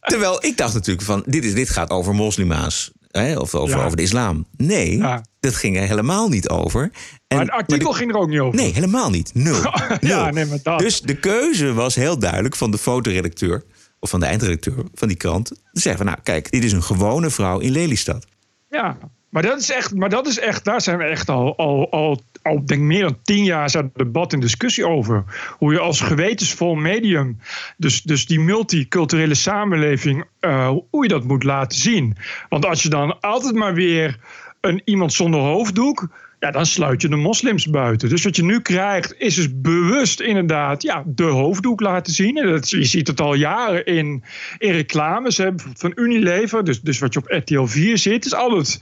[0.00, 2.92] terwijl ik dacht natuurlijk van, dit, is, dit gaat over moslima's.
[3.18, 3.84] Hè, of over, ja.
[3.84, 4.46] over de islam.
[4.56, 5.24] Nee, ja.
[5.40, 6.82] dat ging er helemaal niet over.
[6.82, 6.90] En,
[7.36, 8.60] maar het artikel maar de, ging er ook niet over.
[8.60, 9.34] Nee, helemaal niet.
[9.44, 9.62] Nul.
[10.00, 10.30] ja.
[10.30, 10.78] Nee, maar dat.
[10.78, 13.64] Dus de keuze was heel duidelijk van de fotoredacteur...
[14.00, 15.46] of van de eindredacteur van die krant...
[15.46, 18.26] te zeggen van, nou kijk, dit is een gewone vrouw in Lelystad.
[18.70, 18.98] Ja,
[19.34, 22.22] maar dat is echt, maar dat is echt daar zijn we echt al, al, al,
[22.42, 25.24] al denk meer dan tien jaar zijn debat en discussie over.
[25.58, 27.38] Hoe je als gewetensvol medium,
[27.76, 32.16] dus, dus die multiculturele samenleving, uh, hoe je dat moet laten zien.
[32.48, 34.18] Want als je dan altijd maar weer
[34.60, 36.08] een iemand zonder hoofddoek.
[36.40, 38.08] ja, dan sluit je de moslims buiten.
[38.08, 42.36] Dus wat je nu krijgt, is dus bewust inderdaad ja, de hoofddoek laten zien.
[42.36, 44.24] En dat, je ziet het al jaren in,
[44.58, 45.40] in reclames
[45.74, 46.64] van Unilever.
[46.64, 48.80] Dus, dus wat je op RTL 4 ziet, is altijd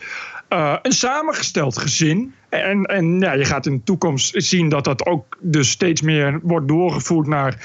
[0.52, 2.34] uh, een samengesteld gezin.
[2.48, 6.40] En, en ja, je gaat in de toekomst zien dat dat ook dus steeds meer
[6.42, 7.56] wordt doorgevoerd naar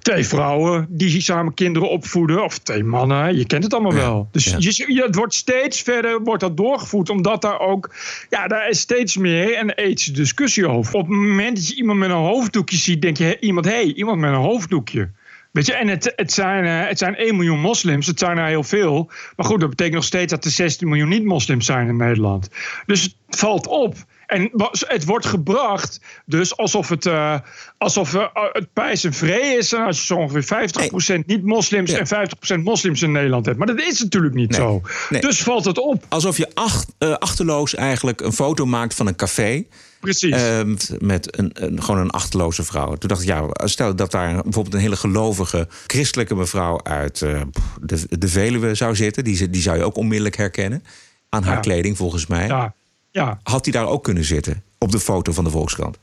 [0.00, 2.44] twee vrouwen die samen kinderen opvoeden.
[2.44, 4.28] Of twee mannen, je kent het allemaal wel.
[4.32, 7.94] Dus je, het wordt steeds verder wordt dat doorgevoerd, omdat daar ook,
[8.30, 10.94] ja, daar is steeds meer een ethische discussie over.
[10.94, 13.92] Op het moment dat je iemand met een hoofddoekje ziet, denk je iemand, hé, hey,
[13.94, 15.10] iemand met een hoofddoekje.
[15.50, 18.46] Weet je, en het, het, zijn, uh, het zijn 1 miljoen moslims, het zijn er
[18.46, 19.10] heel veel.
[19.36, 22.48] Maar goed, dat betekent nog steeds dat er 16 miljoen niet-moslims zijn in Nederland.
[22.86, 23.96] Dus het valt op.
[24.26, 27.38] En het wordt gebracht dus alsof het, uh,
[27.78, 29.72] alsof uh, het pijs en vree is.
[29.72, 33.58] En als je zo ongeveer 50% niet-moslims en 50% moslims in Nederland hebt.
[33.58, 34.82] Maar dat is natuurlijk niet zo.
[35.20, 36.04] Dus valt het op.
[36.08, 39.64] Alsof je acht, uh, achterloos eigenlijk een foto maakt van een café.
[40.00, 40.34] Precies.
[40.34, 40.60] Uh,
[40.98, 42.94] met een, een, gewoon een achterloze vrouw.
[42.94, 47.42] Toen dacht ik, ja, stel dat daar bijvoorbeeld een hele gelovige christelijke mevrouw uit uh,
[47.80, 49.24] de, de Veluwe zou zitten.
[49.24, 50.84] Die, die zou je ook onmiddellijk herkennen.
[51.28, 51.60] Aan haar ja.
[51.60, 52.46] kleding, volgens mij.
[52.46, 52.74] Ja.
[53.10, 53.40] Ja.
[53.42, 55.98] Had hij daar ook kunnen zitten op de foto van de Volkskrant?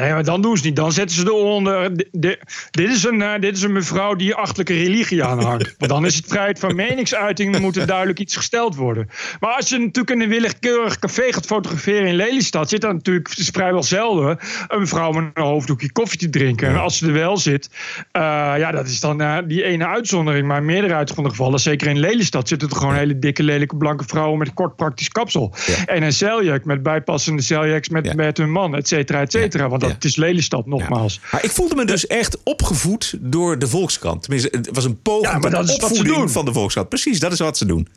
[0.00, 0.76] Nee, maar dan doen ze niet.
[0.76, 1.96] Dan zetten ze eronder.
[2.10, 2.38] dit,
[2.70, 5.74] is een, uh, dit is een mevrouw die achterlijke religie aanhangt.
[5.78, 7.52] Want dan is het vrijheid van meningsuiting.
[7.52, 9.08] Dan moet er duidelijk iets gesteld worden.
[9.40, 12.68] Maar als je natuurlijk in een willekeurig café gaat fotograferen in Lelystad.
[12.68, 14.38] zit dan natuurlijk het is vrijwel zelden.
[14.68, 16.68] een mevrouw met een hoofddoekje koffie te drinken.
[16.68, 17.70] En als ze er wel zit.
[17.96, 18.22] Uh,
[18.58, 20.46] ja, dat is dan uh, die ene uitzondering.
[20.46, 22.48] Maar in meerderheid van de gevallen, zeker in Lelystad.
[22.48, 24.38] zitten er gewoon hele dikke, lelijke, blanke vrouwen.
[24.38, 25.54] met kort praktisch kapsel.
[25.66, 25.84] Ja.
[25.84, 28.14] En een zeljak met bijpassende zeljaks met, ja.
[28.14, 29.68] met hun man, et cetera, et cetera.
[29.92, 31.20] Het is Lelystad, nogmaals.
[31.22, 31.28] Ja.
[31.32, 34.22] Maar ik voelde me dus echt opgevoed door de Volkskrant.
[34.22, 36.30] Tenminste, het was een poging ja, maar dat is wat ze doen.
[36.30, 36.88] van de Volkskrant.
[36.88, 37.88] Precies, dat is wat ze doen.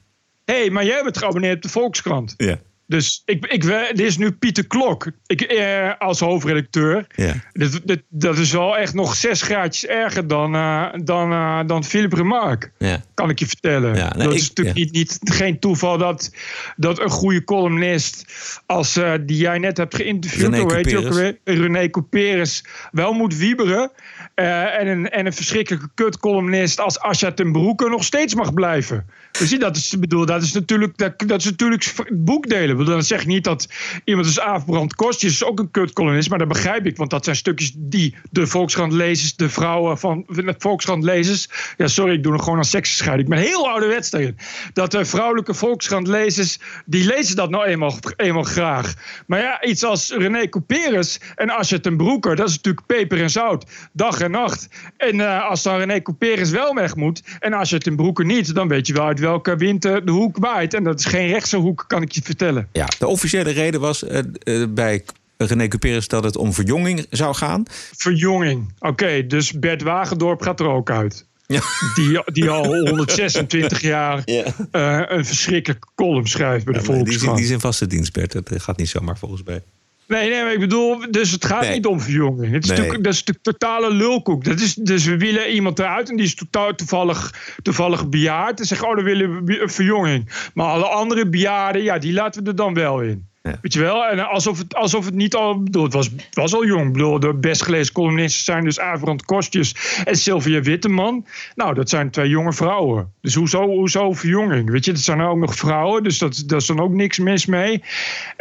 [0.46, 2.34] Hé, hey, maar jij bent geabonneerd op de Volkskrant.
[2.38, 2.60] Ja.
[2.90, 3.62] Dus ik, ik,
[3.96, 7.08] dit is nu Pieter Klok ik, eh, als hoofdredacteur.
[7.16, 7.34] Ja.
[7.54, 11.84] Dat, dat, dat is wel echt nog zes graadjes erger dan, uh, dan, uh, dan
[11.84, 12.72] Philip Remarque.
[12.78, 13.02] Ja.
[13.14, 13.96] Kan ik je vertellen.
[13.96, 16.32] Ja, dat ik, is natuurlijk niet, niet, geen toeval dat,
[16.76, 18.26] dat een goede columnist
[18.66, 21.38] als uh, die jij net hebt geïnterviewd, René heet je?
[21.44, 23.92] René Couperus, wel moet wieberen.
[24.36, 29.06] en, een, en een verschrikkelijke kutcolumnist als Asja ten Broeke nog steeds mag blijven.
[29.32, 32.78] Dus dat is, bedoel, dat is natuurlijk, dat, dat is natuurlijk boekdelen.
[32.86, 33.68] Dan zeg ik niet dat
[34.04, 36.98] iemand als Aafbrand Kostjes is ook een kutkolonist, maar dat begrijp ik.
[36.98, 41.50] Want dat zijn stukjes die de Volkskrant-lezers, de vrouwen van de Volkskrant-lezers...
[41.78, 43.30] Ja, sorry, ik doe nog gewoon aan seksenscheiding.
[43.30, 44.38] Ik ben heel ouderwets tegen.
[44.74, 48.94] Dat de vrouwelijke Volkskrant-lezers, die lezen dat nou eenmaal, eenmaal graag.
[49.28, 52.36] Maar ja, iets als René Couperus en Asja ten Broeker...
[52.36, 54.68] dat is natuurlijk peper en zout, dag en nacht.
[54.98, 58.56] En uh, als dan René Couperus wel weg moet en Asja ten Broeker niet...
[58.56, 60.74] dan weet je wel uit welke wind de hoek waait.
[60.74, 62.69] En dat is geen rechtse hoek, kan ik je vertellen.
[62.72, 65.04] Ja, de officiële reden was uh, uh, bij
[65.38, 67.64] René Cuperus dat het om verjonging zou gaan.
[67.96, 68.88] Verjonging, oké.
[68.88, 71.26] Okay, dus Bert Wagendorp gaat er ook uit.
[71.46, 71.62] Ja.
[71.96, 74.46] Die, die al 126 jaar ja.
[74.72, 77.22] uh, een verschrikkelijke column schrijft bij de ja, Volkskrant.
[77.22, 78.32] Die, die is in vaste dienst, Bert.
[78.32, 79.62] Dat gaat niet zomaar volgens mij.
[80.10, 81.74] Nee, nee, maar ik bedoel, dus het gaat nee.
[81.74, 82.54] niet om verjonging.
[82.54, 83.02] Het is, nee.
[83.02, 84.44] dat is natuurlijk totale lulkoek.
[84.44, 88.60] Dat is, dus we willen iemand eruit en die is totaal, toevallig, toevallig bejaard.
[88.60, 90.50] En zeggen, oh, dan willen we verjonging.
[90.54, 93.29] Maar alle andere bejaarden, ja, die laten we er dan wel in.
[93.62, 94.06] Weet je wel?
[94.06, 95.64] En alsof het, alsof het niet al.
[95.64, 96.86] Bedoel, het was, was al jong.
[96.86, 101.26] Ik bedoel, de best gelezen columnisten zijn dus Averand Kostjes en Sylvia Witteman.
[101.56, 103.14] Nou, dat zijn twee jonge vrouwen.
[103.22, 104.70] Dus hoezo, hoezo verjonging?
[104.70, 106.04] Weet je, dat zijn ook nog vrouwen.
[106.04, 107.84] Dus dat, daar is dan ook niks mis mee.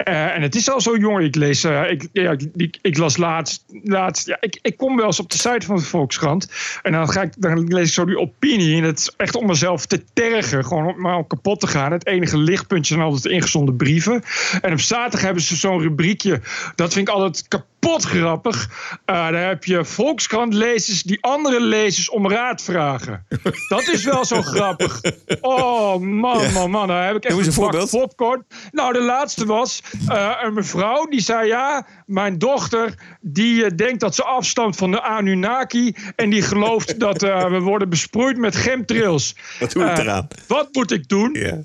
[0.08, 1.24] Uh, en het is al zo jong.
[1.24, 1.64] Ik lees.
[1.64, 3.64] Uh, ik, ja, ik, ik, las laatst.
[3.82, 6.52] laatst ja, ik, ik kom wel eens op de site van de Volkskrant.
[6.82, 8.76] En dan, ga ik, dan lees ik zo die opinie.
[8.76, 10.64] En het is echt om mezelf te tergen.
[10.64, 11.92] Gewoon om maar kapot te gaan.
[11.92, 14.22] Het enige lichtpuntje zijn altijd ingezonden brieven.
[14.60, 16.40] En op zaterdag hebben ze zo'n rubriekje.
[16.74, 18.68] Dat vind ik altijd kapot grappig.
[18.90, 23.26] Uh, daar heb je Volkskrant-lezers die andere lezers om raad vragen.
[23.68, 25.00] Dat is wel zo grappig.
[25.40, 26.50] Oh man, ja.
[26.50, 26.88] man, man.
[26.88, 27.90] Daar heb ik echt een voorbeeld.
[27.90, 28.46] popcorn.
[28.70, 34.00] Nou, de laatste was uh, een mevrouw die zei: Ja, mijn dochter die uh, denkt
[34.00, 35.94] dat ze afstamt van de Anunnaki.
[36.16, 39.36] En die gelooft dat we worden besproeid met chemtrails.
[39.60, 40.28] Wat doe ik eraan?
[40.46, 41.30] Wat moet ik doen?
[41.32, 41.58] Ja.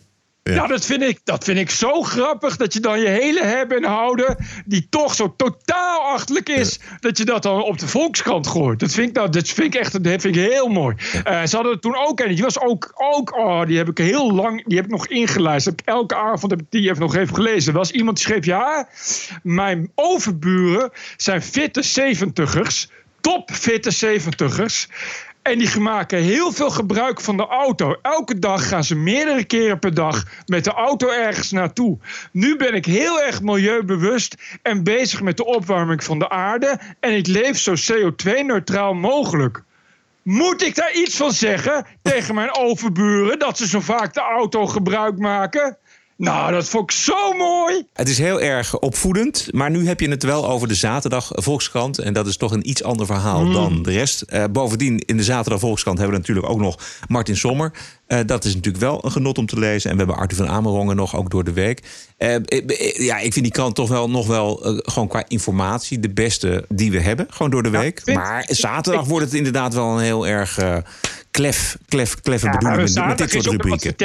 [0.44, 2.58] Ja, ja dat, vind ik, dat vind ik zo grappig.
[2.58, 4.38] Dat je dan je hele hebben en houden.
[4.66, 6.80] die toch zo totaal achterlijk is.
[6.82, 6.98] Ja.
[7.00, 8.80] dat je dat dan op de Volkskrant gooit.
[8.80, 10.96] Dat vind ik, nou, dat vind ik echt dat vind ik heel mooi.
[11.14, 12.20] Uh, ze hadden het toen ook.
[12.20, 12.92] en die was ook.
[12.96, 14.66] ook oh, die heb ik heel lang.
[14.66, 15.72] die heb ik nog ingelijst.
[15.86, 17.72] Elke avond heb ik die even nog even gelezen.
[17.72, 18.46] Er was iemand die schreef.
[18.46, 18.88] Ja,
[19.44, 22.90] mijn overburen zijn fitte zeventigers.
[23.22, 24.88] Topfitte zeventigers.
[25.44, 27.96] En die maken heel veel gebruik van de auto.
[28.02, 31.98] Elke dag gaan ze meerdere keren per dag met de auto ergens naartoe.
[32.32, 36.80] Nu ben ik heel erg milieubewust en bezig met de opwarming van de aarde.
[37.00, 39.64] En ik leef zo CO2-neutraal mogelijk.
[40.22, 44.66] Moet ik daar iets van zeggen tegen mijn overburen dat ze zo vaak de auto
[44.66, 45.78] gebruik maken?
[46.18, 47.84] Nou, dat vond ik zo mooi.
[47.94, 52.00] Het is heel erg opvoedend, maar nu heb je het wel over de zaterdag Volkskrant.
[52.00, 53.54] En dat is toch een iets ander verhaal Mm.
[53.54, 54.22] dan de rest.
[54.22, 57.72] Eh, bovendien, in de zaterdag Volkskrant hebben we natuurlijk ook nog Martin Sommer.
[58.08, 59.90] Eh, dat is natuurlijk wel een genot om te lezen.
[59.90, 61.82] En we hebben Arthur van Amerongen nog, ook door de week.
[62.18, 62.36] Eh,
[62.98, 66.92] ja, ik vind die krant toch wel nog wel, gewoon qua informatie, de beste die
[66.92, 67.28] we hebben.
[67.30, 68.02] Gewoon door de week.
[68.14, 70.60] maar zaterdag wordt het inderdaad wel een heel erg
[71.32, 73.96] klef, klef, kleffe bedoeling met, dit soort rubrieken.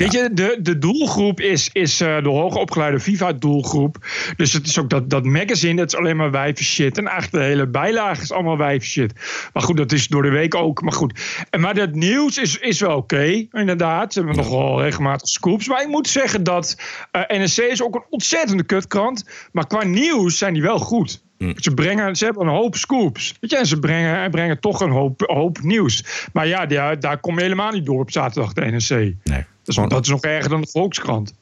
[0.00, 3.96] Weet je, de, de doelgroep is, is eh, de hoogopgeleide Viva-doelgroep.
[4.36, 6.98] Dus het is ook dat, dat magazine, dat is alleen maar wijven shit.
[6.98, 9.12] En eigenlijk de hele bijlage is allemaal wijven shit.
[9.52, 10.82] Maar goed, dat is door de week ook.
[10.82, 14.12] Maar goed, en, maar dat nieuws is, is wel oké, inderdaad.
[14.12, 15.68] Ze hebben nog wel regelmatig scoops.
[15.68, 16.76] Maar ik moet zeggen dat
[17.12, 19.48] NSC is ook een ontzettende kutkrant.
[19.52, 21.22] Maar qua nieuws zijn die wel goed.
[21.56, 23.34] Ze, brengen, ze hebben een hoop scoops.
[23.40, 26.04] Weet je, en ze brengen, brengen toch een hoop, hoop nieuws.
[26.32, 28.90] Maar ja, daar, daar kom je helemaal niet door op zaterdag de NSC.
[28.90, 29.14] Nee.
[29.22, 31.34] Dat is, dat is nog erger dan de Volkskrant.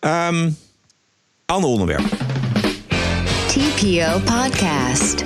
[0.00, 0.50] Ehm
[1.50, 2.04] ander onderwerp.
[3.46, 5.24] TPO Podcast.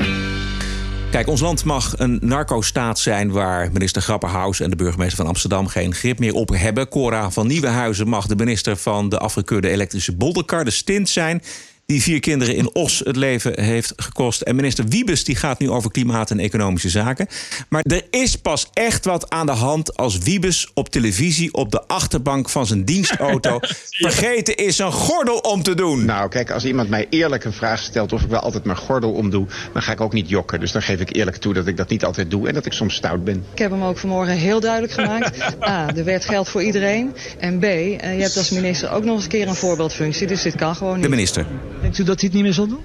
[1.11, 5.67] Kijk, ons land mag een narco-staat zijn waar minister Grapperhaus en de burgemeester van Amsterdam
[5.67, 6.89] geen grip meer op hebben.
[6.89, 11.43] Cora van Nieuwenhuizen mag de minister van de afgekeurde elektrische bolderkar, de stint zijn.
[11.87, 14.41] Die vier kinderen in Os het leven heeft gekost.
[14.41, 17.27] En minister Wiebes die gaat nu over klimaat en economische zaken.
[17.69, 21.87] Maar er is pas echt wat aan de hand als Wiebes op televisie op de
[21.87, 23.59] achterbank van zijn dienstauto
[24.07, 26.05] vergeten is een gordel om te doen.
[26.05, 29.13] Nou, kijk, als iemand mij eerlijk een vraag stelt of ik wel altijd mijn gordel
[29.13, 30.61] omdoe, dan ga ik ook niet jokken.
[30.61, 32.73] Dus dan geef ik eerlijk toe dat ik dat niet altijd doe en dat ik
[32.73, 33.45] soms stout ben.
[33.53, 35.43] Ik heb hem ook vanmorgen heel duidelijk gemaakt.
[35.69, 37.15] A, er werd geld voor iedereen.
[37.39, 40.27] En B, eh, je hebt als minister ook nog eens een keer een voorbeeldfunctie.
[40.27, 41.03] Dus dit kan gewoon niet.
[41.03, 41.47] De minister.
[41.85, 42.83] Denkt u dat hij het niet meer zal doen?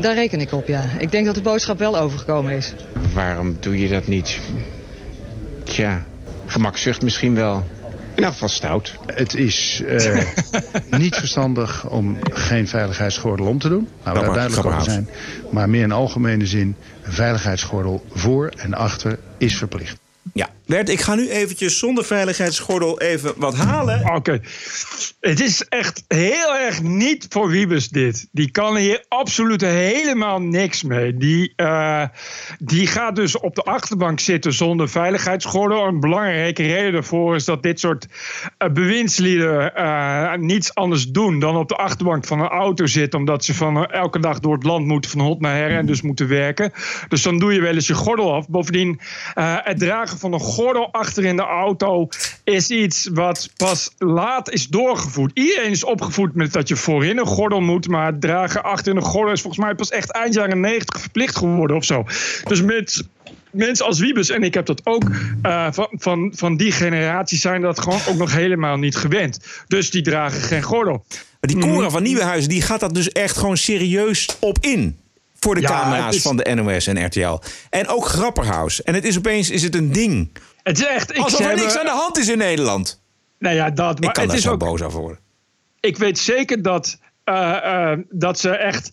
[0.00, 0.84] Daar reken ik op, ja.
[0.98, 2.74] Ik denk dat de boodschap wel overgekomen is.
[3.14, 4.40] Waarom doe je dat niet?
[5.64, 6.06] Tja,
[6.46, 7.66] gemakzucht misschien wel.
[8.14, 8.94] In elk geval stout.
[9.06, 10.24] Het is eh,
[11.00, 13.88] niet verstandig om geen veiligheidsgordel om te doen.
[14.04, 15.08] Nou, we daar duidelijk over zijn.
[15.50, 19.98] Maar meer in algemene zin, een veiligheidsgordel voor en achter is verplicht.
[20.32, 24.14] Ja, Bert, ik ga nu eventjes zonder veiligheidsgordel even wat halen.
[24.14, 24.40] Oké.
[25.20, 28.28] Het is echt heel erg niet voor Wiebes dit.
[28.32, 31.16] Die kan hier absoluut helemaal niks mee.
[31.16, 32.04] Die, eh,
[32.58, 35.86] die gaat dus op de achterbank zitten zonder veiligheidsgordel.
[35.86, 38.06] Een belangrijke reden daarvoor is dat dit soort
[38.58, 43.18] eh, bewindslieden eh, niets anders doen dan op de achterbank van een auto zitten.
[43.18, 46.02] Omdat ze van elke dag door het land moeten van hot naar her en dus
[46.02, 46.72] moeten werken.
[47.08, 48.48] Dus dan doe je wel eens je gordel af.
[48.48, 49.00] Bovendien,
[49.62, 52.08] het dragen van een gordel achter in de auto
[52.44, 55.30] is iets wat pas laat is doorgevoerd.
[55.34, 58.96] Iedereen is opgevoed met dat je voorin een gordel moet, maar het dragen achter in
[58.96, 62.04] een gordel is volgens mij pas echt eind jaren 90 verplicht geworden of zo.
[62.44, 63.04] Dus met
[63.50, 65.02] mensen als Wiebes, en ik heb dat ook
[65.42, 69.64] eh, van, van, van die generatie, zijn dat gewoon ook nog helemaal niet gewend.
[69.66, 71.04] Dus die dragen geen gordel.
[71.40, 74.98] Maar die Cora van Nieuwenhuizen die gaat dat dus echt gewoon serieus op in.
[75.40, 77.38] Voor de Ja, camera's is- van de NOS en RTL.
[77.70, 78.82] En ook Grapperhaus.
[78.82, 80.30] En het is opeens is het een ding.
[80.62, 81.10] Het is echt...
[81.10, 83.00] Ik, Alsof er hebben- niks aan de hand is in Nederland.
[83.38, 83.96] Nou ja, dat.
[83.98, 85.18] Ik Maar kan het daar is zo ook, boos over worden.
[85.80, 88.90] ik weet zeker dat, eh, eh, dat ze echt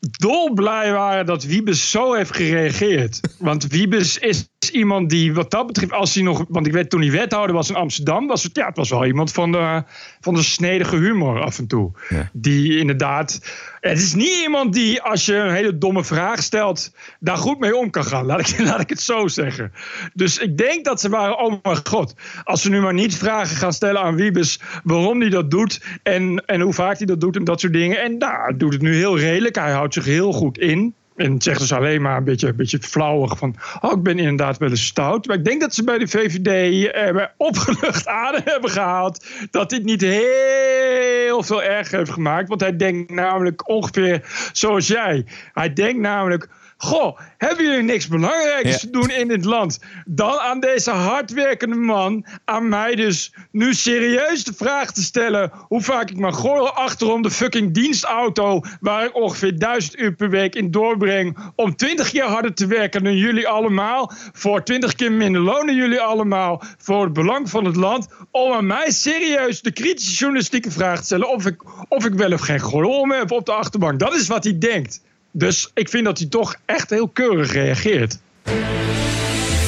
[0.00, 3.20] dolblij waren dat Wiebes zo heeft gereageerd.
[3.38, 7.00] Want Wiebes is iemand die wat dat betreft, als hij nog, want ik weet toen
[7.00, 9.82] hij wethouder was in Amsterdam, was het, ja, het was wel iemand van de,
[10.20, 11.90] van de snedige humor af en toe.
[12.32, 13.40] Die inderdaad,
[13.80, 17.76] het is niet iemand die als je een hele domme vraag stelt, daar goed mee
[17.76, 18.26] om kan gaan.
[18.26, 19.72] Laat ik, laat ik het zo zeggen.
[20.14, 23.56] Dus ik denk dat ze waren, oh mijn god, als ze nu maar niet vragen
[23.56, 27.36] gaan stellen aan Wiebes waarom hij dat doet en, en hoe vaak hij dat doet
[27.36, 28.02] en dat soort dingen.
[28.02, 29.54] En nou, hij doet het nu heel redelijk.
[29.54, 30.94] Hij houdt zich heel goed in.
[31.18, 33.56] En zegt dus alleen maar een beetje, een beetje flauwig van...
[33.80, 35.26] oh, ik ben inderdaad wel eens stout.
[35.26, 39.26] Maar ik denk dat ze bij de VVD eh, opgelucht adem hebben gehaald...
[39.50, 42.48] dat dit niet heel veel erger heeft gemaakt.
[42.48, 45.24] Want hij denkt namelijk ongeveer zoals jij.
[45.52, 46.48] Hij denkt namelijk...
[46.80, 48.76] Goh, hebben jullie niks belangrijks Ja.
[48.78, 54.44] te doen in dit land dan aan deze hardwerkende man, aan mij dus nu serieus
[54.44, 59.14] de vraag te stellen hoe vaak ik mijn gordel achterom de fucking dienstauto, waar ik
[59.14, 63.48] ongeveer duizend uur per week in doorbreng, om twintig keer harder te werken dan jullie
[63.48, 68.08] allemaal, voor twintig keer minder loon dan jullie allemaal, voor het belang van het land,
[68.30, 72.32] om aan mij serieus de kritische journalistieke vraag te stellen of ik, of ik wel
[72.32, 73.98] of geen gordel om heb op de achterbank.
[73.98, 75.06] Dat is wat hij denkt.
[75.32, 78.18] Dus ik vind dat hij toch echt heel keurig reageert.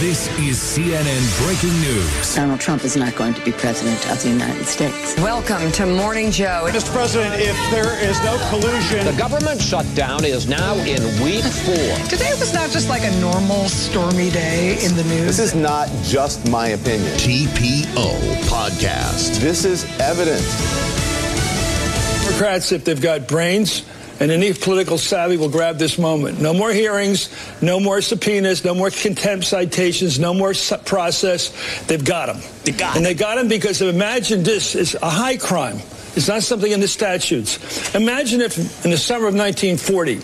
[0.01, 2.35] This is CNN breaking news.
[2.35, 5.15] Donald Trump is not going to be president of the United States.
[5.15, 6.71] Welcome to Morning Joe.
[6.73, 6.93] Mr.
[6.93, 9.05] President, if there is no collusion.
[9.05, 12.09] The government shutdown is now in week four.
[12.09, 15.37] Today was not just like a normal stormy day in the news.
[15.37, 17.13] This is not just my opinion.
[17.19, 18.17] TPO
[18.49, 19.39] Podcast.
[19.41, 20.49] This is evidence.
[22.41, 23.83] Democrats, if they've got brains,
[24.21, 26.41] and any political savvy will grab this moment.
[26.41, 27.31] No more hearings,
[27.63, 30.53] no more subpoenas, no more contempt citations, no more
[30.85, 31.85] process.
[31.87, 32.43] They've got them.
[32.65, 35.77] They got and they got them because imagine this is a high crime.
[36.17, 37.95] It's not something in the statutes.
[37.95, 40.21] Imagine if in the summer of 1940,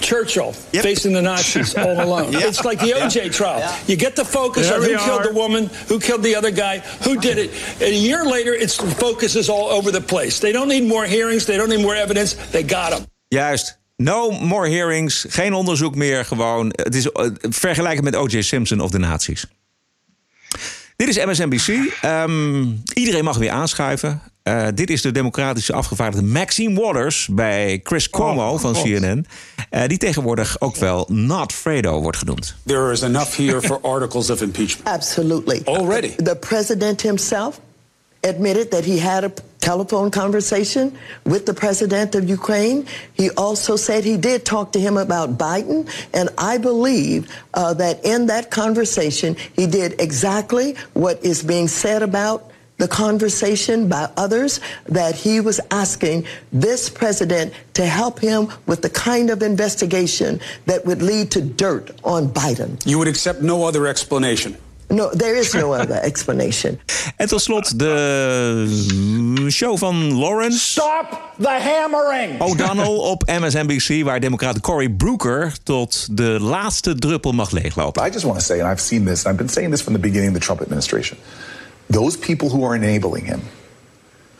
[0.00, 0.82] Churchill yep.
[0.82, 2.32] facing the Nazis all alone.
[2.32, 2.42] Yep.
[2.42, 3.32] It's like the OJ yep.
[3.32, 3.78] trial.
[3.86, 6.78] You get the focus there on who killed the woman, who killed the other guy,
[7.04, 7.50] who did it.
[7.74, 10.40] And a year later, its focus is all over the place.
[10.40, 11.46] They don't need more hearings.
[11.46, 12.34] They don't need more evidence.
[12.50, 13.06] They got him.
[13.32, 13.78] Juist.
[13.96, 16.72] No more hearings, geen onderzoek meer, gewoon.
[16.72, 18.40] Het is uh, vergelijken met O.J.
[18.40, 19.46] Simpson of de nazi's.
[20.96, 21.68] Dit is MSNBC.
[21.68, 22.64] Um, ehm,
[22.94, 24.20] iedereen mag weer aanschuiven.
[24.44, 28.84] Uh, dit is de democratische afgevaardigde Maxine Waters bij Chris Cuomo oh, van God.
[28.84, 29.26] CNN.
[29.70, 32.54] Uh, die tegenwoordig ook wel Not Fredo wordt genoemd.
[32.66, 34.88] There is enough here for articles of impeachment.
[34.88, 35.60] Absolutely.
[35.64, 36.14] Already.
[36.16, 37.60] The president himself
[38.24, 39.32] admitted that he had a
[39.62, 42.86] telephone conversation with the president of Ukraine.
[43.14, 45.88] He also said he did talk to him about Biden.
[46.12, 52.02] And I believe uh, that in that conversation, he did exactly what is being said
[52.02, 58.82] about the conversation by others that he was asking this president to help him with
[58.82, 62.84] the kind of investigation that would lead to dirt on Biden.
[62.84, 64.56] You would accept no other explanation.
[64.92, 66.80] No, there is no other explanation.
[67.16, 70.58] En tot slot de show van Lawrence.
[70.58, 72.40] Stop the hammering!
[72.40, 78.06] O'Donnell op MSNBC, waar democrat Cory Brooker tot de laatste druppel mag leeglopen.
[78.06, 79.92] I just want to say, and I've seen this, and I've been saying this from
[79.92, 81.16] the beginning of the Trump administration.
[81.86, 83.40] Those people who are enabling him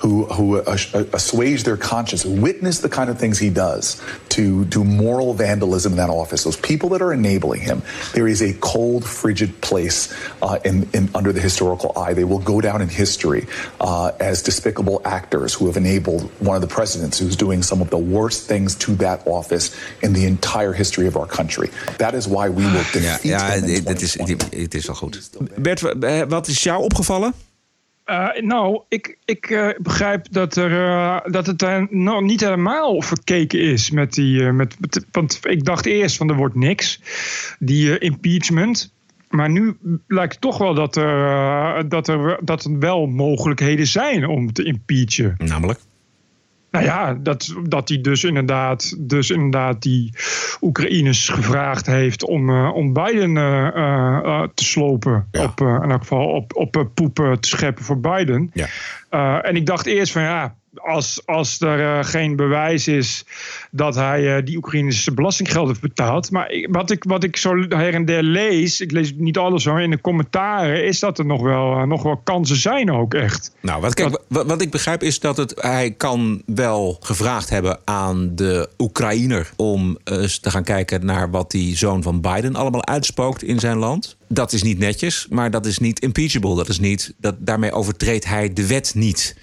[0.03, 5.33] who, who assuage their conscience, witness the kind of things he does to do moral
[5.33, 6.43] vandalism in that office.
[6.43, 10.13] Those people that are enabling him, there is a cold, frigid place
[10.43, 12.15] uh, in, in, under the historical eye.
[12.15, 13.47] They will go down in history
[13.81, 17.91] uh, as despicable actors who have enabled one of the presidents who's doing some of
[17.91, 21.71] the worst things to that office in the entire history of our country.
[21.99, 24.19] That is why we will defeat ja, ja, them in het is,
[24.51, 25.31] het is wel goed.
[25.57, 25.81] Bert,
[26.29, 27.35] wat is jou opgevallen?
[28.07, 33.61] Uh, nou, ik, ik uh, begrijp dat, er, uh, dat het nog niet helemaal verkeken
[33.61, 34.53] is met die.
[34.53, 37.01] met, met, want ik dacht eerst van er wordt niks.
[37.59, 38.93] Die impeachment.
[39.29, 44.53] Maar nu lijkt toch wel dat er, dat, er, dat er wel mogelijkheden zijn om
[44.53, 45.35] te impeachen.
[45.39, 45.81] Namelijk?
[46.73, 50.15] Nou ja, dat, dat hij dus inderdaad, dus inderdaad die
[50.61, 55.29] Oekraïners gevraagd heeft om, uh, om Biden uh, uh, te slopen.
[55.33, 58.51] Op, in elk geval op, op poepen te scheppen voor Biden.
[58.53, 59.43] Ja.
[59.43, 63.25] en ik dacht eerst van ja, als, als er uh, geen bewijs is
[63.71, 66.31] dat hij uh, die Oekraïnse belastinggeld heeft betaald.
[66.31, 69.65] Maar ik, wat, ik, wat ik zo her en der lees, ik lees niet alles
[69.65, 73.15] hoor, in de commentaren, is dat er nog wel, uh, nog wel kansen zijn ook
[73.15, 73.55] echt.
[73.61, 77.79] Nou, wat, kijk, wat, wat, ik begrijp is dat het, hij kan wel gevraagd hebben
[77.85, 82.87] aan de Oekraïner om eens te gaan kijken naar wat die zoon van Biden allemaal
[82.87, 84.17] uitspookt in zijn land.
[84.33, 86.57] Dat is niet netjes, maar dat is niet impeachable.
[86.57, 89.37] Dat is niet, dat, daarmee overtreedt hij de wet niet.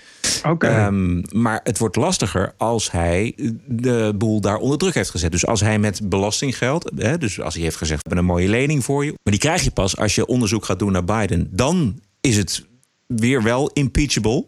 [0.43, 0.85] Okay.
[0.85, 3.33] Um, maar het wordt lastiger als hij
[3.67, 5.31] de boel daar onder druk heeft gezet.
[5.31, 8.49] Dus als hij met belastinggeld, hè, dus als hij heeft gezegd: we hebben een mooie
[8.49, 9.13] lening voor je.
[9.23, 11.47] Maar die krijg je pas als je onderzoek gaat doen naar Biden.
[11.51, 12.65] Dan is het
[13.07, 14.45] weer wel impeachable.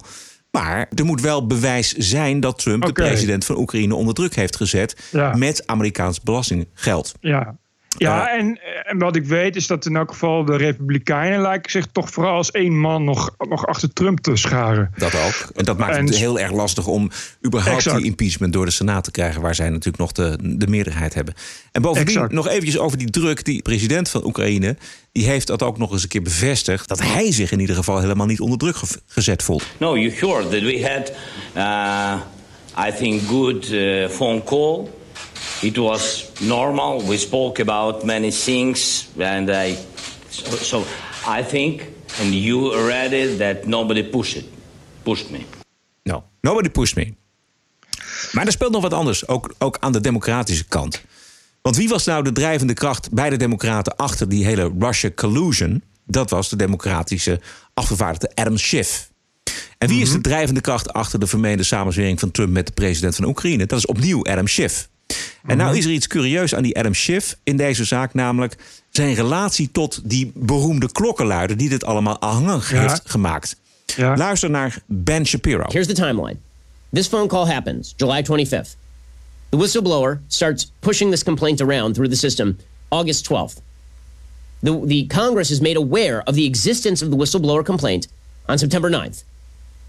[0.52, 3.06] Maar er moet wel bewijs zijn dat Trump, okay.
[3.06, 5.36] de president van Oekraïne, onder druk heeft gezet ja.
[5.36, 7.14] met Amerikaans belastinggeld.
[7.20, 7.58] Ja,
[7.98, 11.86] ja, en, en wat ik weet is dat in elk geval de Republikeinen lijken zich
[11.92, 14.92] toch vooral als één man nog, nog achter Trump te scharen.
[14.98, 15.50] Dat ook.
[15.56, 17.12] En dat maakt en, het heel erg lastig om
[17.46, 17.98] überhaupt exact.
[17.98, 21.34] die impeachment door de Senaat te krijgen, waar zij natuurlijk nog de, de meerderheid hebben.
[21.72, 22.34] En bovendien exact.
[22.34, 23.46] nog eventjes over die druk.
[23.46, 24.78] Die president van Oekraïne,
[25.12, 28.00] die heeft dat ook nog eens een keer bevestigd, dat hij zich in ieder geval
[28.00, 29.66] helemaal niet onder druk ge gezet voelt.
[29.78, 31.12] No, you heard that we had,
[32.78, 34.90] uh, I think, good uh, phone call.
[35.62, 37.08] It was normal.
[37.08, 39.78] We spoke about many things, and I.
[40.30, 40.84] So, so
[41.40, 41.82] I think,
[42.20, 44.46] and you read it, that nobody pushed it,
[45.04, 45.46] pushed me.
[46.04, 47.14] No, nobody pushed me.
[48.32, 51.02] Maar er speelt nog wat anders, ook, ook aan de democratische kant.
[51.62, 55.84] Want wie was nou de drijvende kracht bij de Democraten achter die hele Russia collusion?
[56.06, 57.42] Dat was de democratische
[57.74, 59.10] afgevaardigde Adam Schiff.
[59.78, 63.16] En wie is de drijvende kracht achter de vermeende samenzwering van Trump met de president
[63.16, 63.66] van Oekraïne?
[63.66, 64.90] Dat is opnieuw Adam Schiff.
[65.46, 68.56] En nou is er iets curieus aan die Adam Schiff in deze zaak, namelijk
[68.90, 72.82] zijn relatie tot die beroemde klokkenluider die dit allemaal aanhangig Ja.
[72.82, 73.56] heeft gemaakt.
[73.96, 74.18] Ja.
[74.18, 75.66] Luister naar Ben Shapiro.
[75.68, 76.38] Here's the timeline.
[76.94, 78.76] This phone call happens July 25th.
[79.50, 82.58] The whistleblower starts pushing this complaint around through the system
[82.90, 83.62] August 12th.
[84.64, 88.08] The, the Congress is made aware of the existence of the whistleblower complaint
[88.48, 89.24] on September 9th.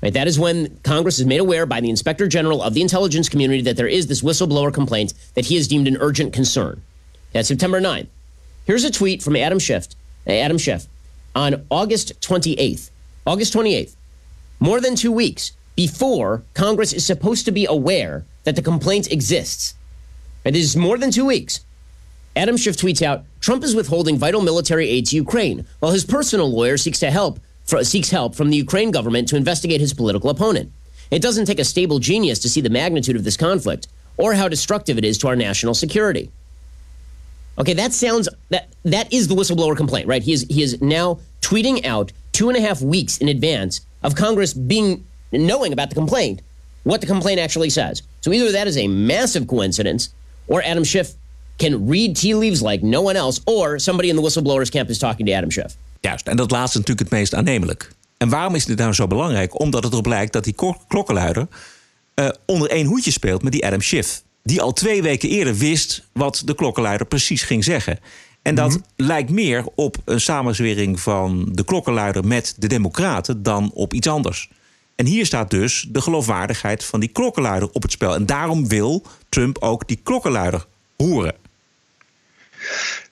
[0.02, 3.28] Right, that is when Congress is made aware by the Inspector General of the intelligence
[3.28, 6.82] community that there is this whistleblower complaint that he has deemed an urgent concern.
[7.32, 8.08] That's September 9th.
[8.66, 9.86] Here's a tweet from Adam Schiff,
[10.26, 10.86] uh, Adam Schiff
[11.36, 12.90] on August 28th.
[13.26, 13.94] August 28th.
[14.58, 19.74] More than two weeks before Congress is supposed to be aware that the complaint exists.
[20.44, 21.60] And It is more than two weeks.
[22.34, 26.50] Adam Schiff tweets out Trump is withholding vital military aid to Ukraine, while his personal
[26.50, 30.30] lawyer seeks, to help, fr- seeks help from the Ukraine government to investigate his political
[30.30, 30.72] opponent.
[31.10, 34.48] It doesn't take a stable genius to see the magnitude of this conflict or how
[34.48, 36.30] destructive it is to our national security.
[37.58, 40.22] Okay, that sounds that that is the whistleblower complaint, right?
[40.22, 44.14] He is he is now tweeting out two and a half weeks in advance of
[44.14, 46.40] Congress being knowing about the complaint,
[46.84, 48.02] what the complaint actually says.
[48.22, 50.14] So either that is a massive coincidence,
[50.48, 51.12] or Adam Schiff
[51.58, 54.98] can read tea leaves like no one else, or somebody in the whistleblowers camp is
[54.98, 55.76] talking to Adam Schiff.
[56.02, 57.92] Juist, en dat laatste is natuurlijk het meest aannemelijk.
[58.16, 59.60] En waarom is dit nou zo belangrijk?
[59.60, 61.48] Omdat het erop lijkt dat die klok- klokkenluider
[62.14, 64.22] eh, onder één hoedje speelt met die Adam Schiff.
[64.42, 67.98] Die al twee weken eerder wist wat de klokkenluider precies ging zeggen.
[68.42, 73.94] En dat lijkt meer op een samenzwering van de klokkenluider met de Democraten dan op
[73.94, 74.50] iets anders.
[74.96, 78.14] En hier staat dus de geloofwaardigheid van die klokkenluider op het spel.
[78.14, 81.34] En daarom wil Trump ook die klokkenluider horen.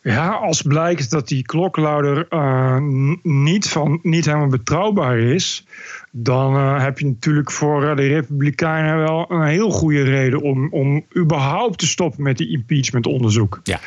[0.03, 2.79] Ja, als blijkt dat die klokkenluider eh,
[3.23, 5.67] niet, van, niet helemaal betrouwbaar is,
[6.11, 10.69] dan eh, heb je natuurlijk voor eh, de Republikeinen wel een heel goede reden om,
[10.73, 13.61] om überhaupt te stoppen met die impeachment-onderzoek.
[13.63, 13.81] Ja.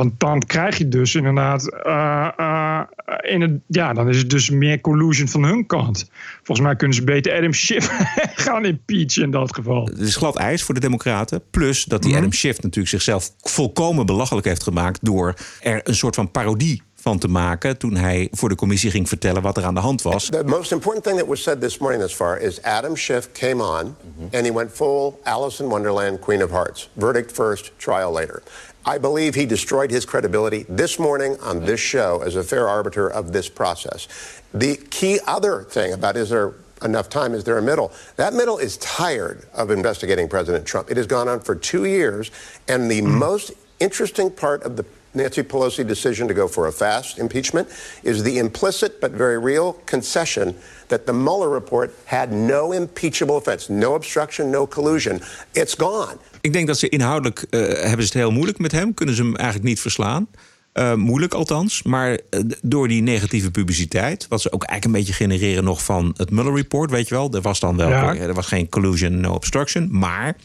[0.00, 1.72] Want dan krijg je dus inderdaad.
[1.72, 2.80] eh, eh,
[3.22, 6.10] in het, ja, dan is het dus meer collusion van hun kant.
[6.42, 7.90] Volgens mij kunnen ze beter Adam Schiff
[8.44, 9.84] gaan impeachen in dat geval.
[9.84, 11.42] Het is glad ijs voor de Democraten.
[11.50, 14.98] Plus dat die Adam Schiff natuurlijk zichzelf volkomen belachelijk heeft gemaakt.
[15.02, 17.78] door er een soort van parodie van te maken.
[17.78, 20.28] toen hij voor de commissie ging vertellen wat er aan de hand was.
[20.28, 23.62] The most important thing that was said this morning thus far is Adam Schiff came
[23.62, 23.96] on
[24.32, 26.90] and he went full Alice in Wonderland, Queen of Hearts.
[26.98, 28.42] Verdict first, trial later.
[28.86, 33.08] I believe he destroyed his credibility this morning on this show as a fair arbiter
[33.08, 34.08] of this process.
[34.54, 37.34] The key other thing about is there enough time?
[37.34, 37.92] Is there a middle?
[38.16, 40.90] That middle is tired of investigating President Trump.
[40.90, 42.30] It has gone on for two years,
[42.68, 43.18] and the hmm.
[43.18, 47.68] most interesting part of the Nancy Pelosi decision to go for a fast impeachment
[48.04, 50.56] is the implicit but very real concession
[50.90, 55.20] that the Mueller report had no impeachable offense, no obstruction, no collusion.
[55.52, 56.16] It's gone.
[56.40, 58.94] Ik denk dat ze inhoudelijk eh, hebben ze het heel moeilijk met hem.
[58.94, 60.28] Kunnen ze hem eigenlijk niet verslaan.
[60.72, 61.82] Eh, moeilijk althans.
[61.82, 64.26] Maar eh, door die negatieve publiciteit.
[64.28, 66.90] Wat ze ook eigenlijk een beetje genereren nog van het Mueller report.
[66.90, 67.32] Weet je wel.
[67.32, 67.88] Er was dan wel.
[67.88, 68.14] Ja.
[68.14, 69.88] Er was geen collusion, no obstruction.
[69.90, 70.36] Maar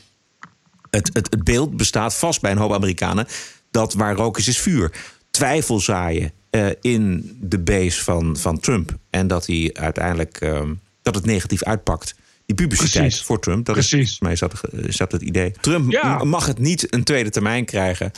[0.90, 3.28] het, het, het beeld bestaat vast bij een hoop Amerikanen.
[3.72, 4.92] Dat waar rook is, is vuur.
[5.32, 8.92] Twijfel zaaien eh, in de base van, van Trump.
[9.10, 10.38] En dat hij uiteindelijk.
[10.42, 12.16] ehm, dat het negatief uitpakt.
[12.46, 13.26] Die publiciteit Precies.
[13.26, 13.66] voor Trump.
[13.66, 15.52] Dat is, mij is dat, is dat het idee.
[15.62, 16.24] Trump Ja.
[16.24, 18.12] mag het niet een tweede termijn krijgen.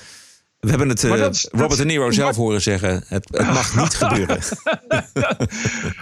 [0.59, 3.03] We hebben het eh, dat is- dat Robert De Niro zelf horen zeggen.
[3.07, 4.39] Het, het mag niet gebeuren.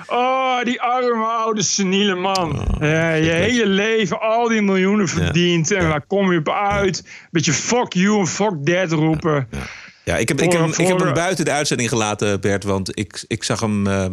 [0.07, 2.77] Oh, die arme oude seniele man.
[2.79, 5.71] Ja, je hele leven al die miljoenen verdiend.
[5.71, 7.03] En waar kom je op uit?
[7.31, 9.47] Beetje fuck you en fuck that roepen.
[9.51, 9.59] Ja,
[10.05, 12.63] ik heb, ik, Voor- heb, ik heb hem buiten de uitzending gelaten, Bert.
[12.63, 14.05] Want ik, ik zag hem eh,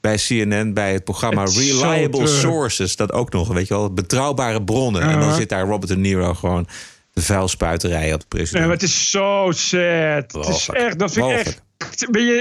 [0.00, 2.26] bij CNN, bij het programma Het Reliable.
[2.26, 2.96] Sources.
[2.96, 3.92] Dat ook nog, weet je wel.
[3.92, 5.02] Betrouwbare bronnen.
[5.02, 5.34] En dan Ja.
[5.34, 6.66] zit daar Robert De Niro gewoon
[7.12, 8.64] de vuilspuiterij op de Nee, president.
[8.64, 10.32] maar het is zo sad.
[10.32, 11.62] Het is echt, dat vind ik echt.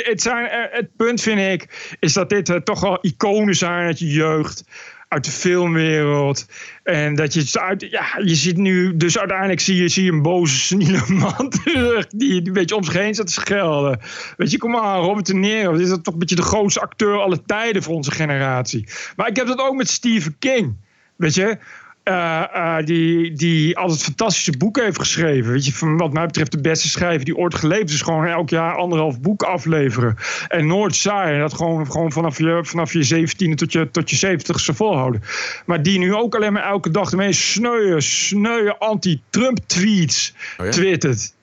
[0.09, 3.99] Het, zijn, het punt vind ik, is dat dit eh, toch wel iconen zijn uit
[3.99, 4.63] je jeugd.
[5.09, 6.45] Uit de filmwereld.
[6.83, 7.87] En dat je uit.
[7.89, 8.97] Ja, je ziet nu.
[8.97, 11.03] Dus uiteindelijk zie je, zie je een boze, seniele
[11.37, 12.07] man terug.
[12.07, 13.99] Die een beetje om zich heen staat te schelden.
[14.37, 15.71] Weet je, kom maar, Robert De Niro.
[15.71, 18.87] Dit is toch een beetje de grootste acteur aller tijden voor onze generatie.
[19.15, 20.75] Maar ik heb dat ook met Stephen King.
[21.15, 21.57] Weet je,
[22.09, 25.51] eh, die, die altijd fantastische boeken heeft geschreven.
[25.51, 28.01] Weet je, van wat mij betreft de beste schrijver die ooit geleefd is.
[28.01, 30.15] Gewoon elk jaar anderhalf boek afleveren.
[30.47, 31.33] En nooit saai.
[31.33, 35.21] En dat gewoon, gewoon vanaf je, vanaf je 17e tot je, tot je 70ste volhouden.
[35.65, 40.65] Maar die nu ook alleen maar elke dag de meest sneuwe, sneuwe anti-Trump tweets Oh
[40.65, 40.71] ja?
[40.71, 41.33] twittert.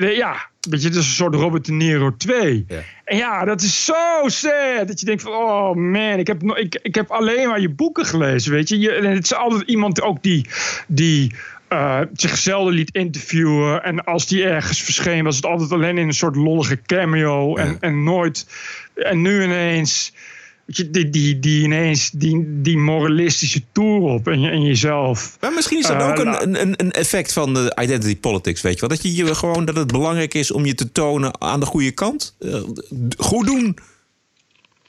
[0.00, 2.66] Nee, Ja, weet je, het is een soort Robert De Niro 2.
[3.04, 4.88] En ja, dat is zo sad.
[4.88, 8.06] Dat je denkt van, oh man, ik heb, ik, ik heb alleen maar je boeken
[8.06, 8.78] gelezen, weet je.
[8.78, 10.46] je en het is altijd iemand ook die,
[10.86, 11.34] die
[11.68, 13.82] uh, zich zelden liet interviewen.
[13.82, 17.56] En als die ergens verscheen, was het altijd alleen in een soort lollige cameo.
[17.56, 18.46] En, en nooit.
[18.94, 20.12] En nu ineens.
[20.72, 25.36] Die, die, die ineens die, die moralistische tour op en, je, en jezelf.
[25.40, 28.74] Maar misschien is dat Uh, ook een, een, een effect van de identity politics, weet
[28.74, 28.88] je wel.
[28.88, 31.90] Dat, je, je gewoon, dat het belangrijk is om je te tonen aan de goede
[31.90, 32.36] kant.
[32.38, 32.62] Eh,
[33.18, 33.78] goed doen.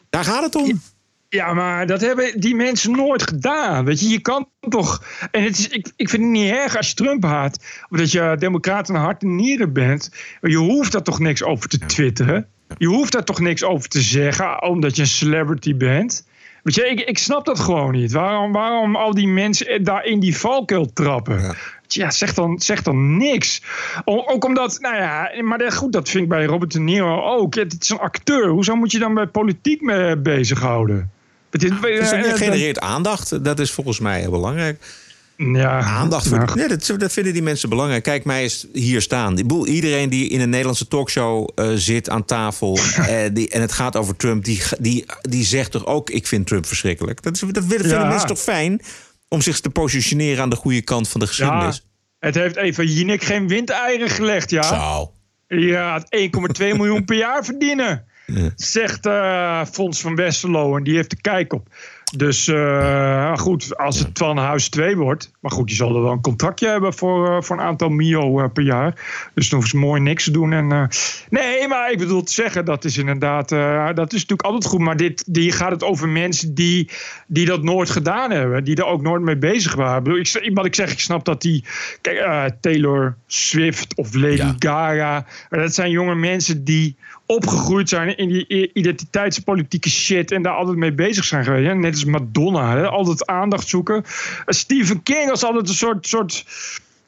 [0.09, 0.81] Daar gaat het om.
[1.29, 3.85] Ja, maar dat hebben die mensen nooit gedaan.
[3.85, 5.03] Weet je, je kan toch.
[5.31, 7.57] En het is, ik, ik vind het niet erg als je Trump haat.
[7.89, 10.11] Of dat je democraten hart en nieren bent.
[10.41, 12.47] Je hoeft daar toch niks over te twitteren.
[12.77, 14.63] Je hoeft daar toch niks over te zeggen.
[14.63, 16.25] Omdat je een celebrity bent.
[16.63, 18.11] Weet je, ik, ik snap dat gewoon niet.
[18.11, 21.55] Waarom, waarom al die mensen daar in die valkuil trappen?
[21.87, 23.61] Ja, zeg dan, zeg dan niks.
[24.05, 27.55] Ook omdat, nou ja, maar goed, dat vind ik bij Robert De Niro ook.
[27.55, 28.47] Het is een acteur.
[28.47, 31.11] Hoezo moet je dan bij politiek mee bezighouden?
[31.49, 33.43] Het is, Het is ook- eh, het genereert aandacht.
[33.43, 34.81] Dat is volgens mij heel belangrijk.
[35.53, 36.37] Ja, Aandacht voor.
[36.37, 38.03] nou, Ja, dat, dat vinden die mensen belangrijk.
[38.03, 39.37] Kijk mij eens hier staan.
[39.65, 42.77] Iedereen die in een Nederlandse talkshow eh, zit aan tafel.
[43.07, 44.43] eh, die, en het gaat over Trump.
[44.45, 47.21] Die, die, die zegt toch ook: Ik vind Trump verschrikkelijk.
[47.21, 48.07] Dat, is, dat vinden Ja.
[48.07, 48.81] mensen toch fijn?
[49.27, 51.87] Om zich te positioneren aan de goede kant van de ja, geschiedenis.
[52.19, 54.63] het heeft even Jinek geen windeieren gelegd, ja.
[54.63, 55.11] Zo.
[55.47, 56.29] Ja, het
[56.61, 58.05] 1,2 miljoen per jaar verdienen.
[58.55, 61.67] Zegt eh Fons van Westerlo en die heeft de kijk op.
[62.15, 65.31] Dus eh, goed, als het Twan Huis 2 wordt.
[65.39, 68.39] Maar goed, die zal er wel een contractje hebben voor, eh, voor een aantal mio
[68.39, 68.93] eh, per jaar.
[69.33, 70.53] Dus dan hoeven ze mooi niks te doen.
[70.53, 70.89] En,
[71.29, 73.49] nee, maar ik bedoel te zeggen, dat is inderdaad.
[73.95, 74.79] dat is natuurlijk altijd goed.
[74.79, 76.89] Maar dit, hier gaat het over mensen die,
[77.27, 78.63] die dat nooit gedaan hebben.
[78.63, 79.97] Die er ook nooit mee bezig waren.
[79.97, 81.65] Ik bedoel, ik, wat ik zeg, ik snap dat die.
[82.01, 85.25] Kijk, Taylor Swift of Lady Gaga.
[85.49, 86.95] Dat zijn jonge mensen die
[87.35, 91.67] opgegroeid zijn in die identiteitspolitieke shit en daar altijd mee bezig zijn geweest.
[91.67, 91.75] hè.
[91.75, 92.87] Net als Madonna, hè?
[92.87, 94.03] altijd aandacht zoeken.
[94.45, 96.45] Stephen King was altijd een soort, soort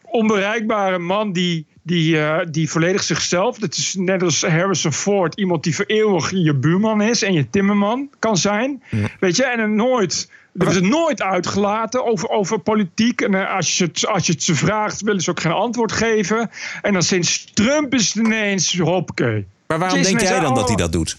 [0.03, 5.63] onbereikbare man die, die, eh, die volledig zichzelf, dat is net als Harrison Ford, iemand
[5.63, 8.83] die voor eeuwig je buurman is en je timmerman kan zijn.
[9.19, 10.29] Weet je, en er nooit.
[10.57, 13.21] Er is het nooit uitgelaten over, over politiek.
[13.21, 15.91] En eh, als je, het, als je het ze vraagt, willen ze ook geen antwoord
[15.91, 16.49] geven.
[16.81, 19.45] En dan sinds Trump is het ineens hoppakee.
[19.77, 21.17] Maar waarom denk jij dan dat hij dat doet?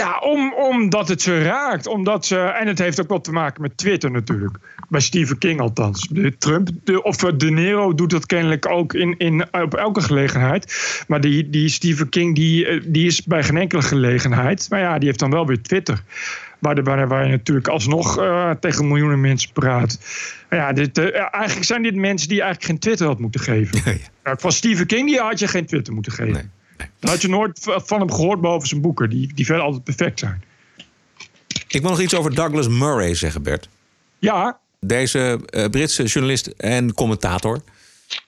[0.00, 1.86] ja, om, omdat het ze raakt.
[1.86, 4.58] Omdat ze, en het heeft ook wat te maken met Twitter natuurlijk.
[4.88, 6.08] Bij Stephen King althans.
[6.10, 10.00] De Trump, de, of eh, De Niro doet dat kennelijk ook in, in, op elke
[10.00, 11.04] gelegenheid.
[11.08, 14.66] Maar die, die Stephen King die, eh, die is bij geen enkele gelegenheid.
[14.70, 16.02] Maar ja, die heeft dan wel weer Twitter.
[16.58, 19.98] Waar, de, waar, waar je natuurlijk alsnog eh, tegen miljoenen mensen praat.
[20.48, 24.02] Maar ja, dit, eigenlijk zijn dit mensen die eigenlijk geen Twitter had moeten geven.
[24.22, 26.50] Van Stephen King die had je geen Twitter moeten geven.
[26.98, 30.18] Dan had je nooit van hem gehoord boven zijn boeken, die, die verder altijd perfect
[30.18, 30.42] zijn.
[31.68, 33.68] Ik wil nog iets over Douglas Murray zeggen, Bert.
[34.18, 37.62] Ja, Deze eh, Britse journalist en commentator.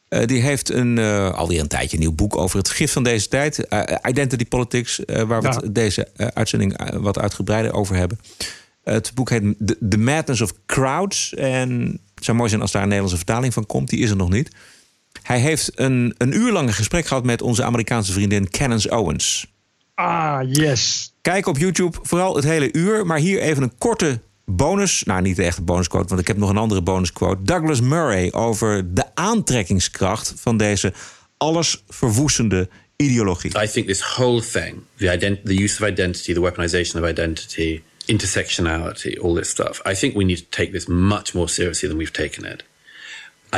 [0.09, 3.03] eh, die heeft een, eh, alweer een tijdje een nieuw boek over het gif van
[3.03, 3.66] deze tijd.
[4.09, 5.55] Identity Politics, waar we Ja.
[5.57, 8.18] het deze uitzending wat uitgebreider over hebben.
[8.84, 11.34] het boek heet The, The Madness of Crowds.
[11.34, 13.88] En het zou mooi zijn als daar een Nederlandse vertaling van komt.
[13.88, 14.50] Die is er nog niet.
[15.23, 19.47] Hij heeft een, een uur lang een gesprek gehad met onze Amerikaanse vriendin Candace Owens.
[19.95, 21.12] ah, yes.
[21.23, 23.07] Kijk op YouTube vooral het hele uur.
[23.07, 25.03] Maar hier even een korte bonus.
[25.03, 27.43] Nou, niet de echte bonusquote, want ik heb nog een andere bonusquote.
[27.43, 30.93] Douglas Murray over de aantrekkingskracht van deze
[31.37, 33.62] alles verwoestende ideologie.
[33.62, 37.83] I think this whole thing, the, ident- the use of identity, the weaponization of identity,
[38.07, 41.99] intersectionality, all this stuff, I think we need to take this much more seriously than
[41.99, 42.64] we've taken it.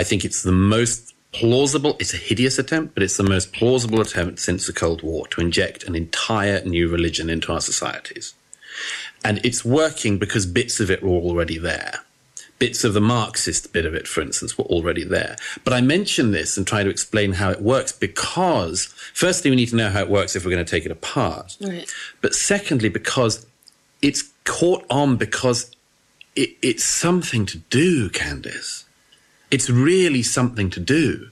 [0.01, 4.01] I think it's the most plausible, it's a hideous attempt, but it's the most plausible
[4.01, 8.35] attempt since the Cold War to inject an entire new religion into our societies.
[9.24, 12.01] And it's working because bits of it were already there.
[12.59, 15.37] Bits of the Marxist bit of it, for instance, were already there.
[15.64, 19.70] But I mention this and try to explain how it works because, firstly, we need
[19.70, 21.57] to know how it works if we're going to take it apart.
[21.61, 21.93] Right.
[22.20, 23.45] But secondly, because
[24.03, 25.74] it's caught on because
[26.37, 28.84] it, it's something to do, Candice.
[29.55, 31.31] It's really something to do.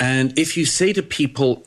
[0.00, 1.64] And if you say to people,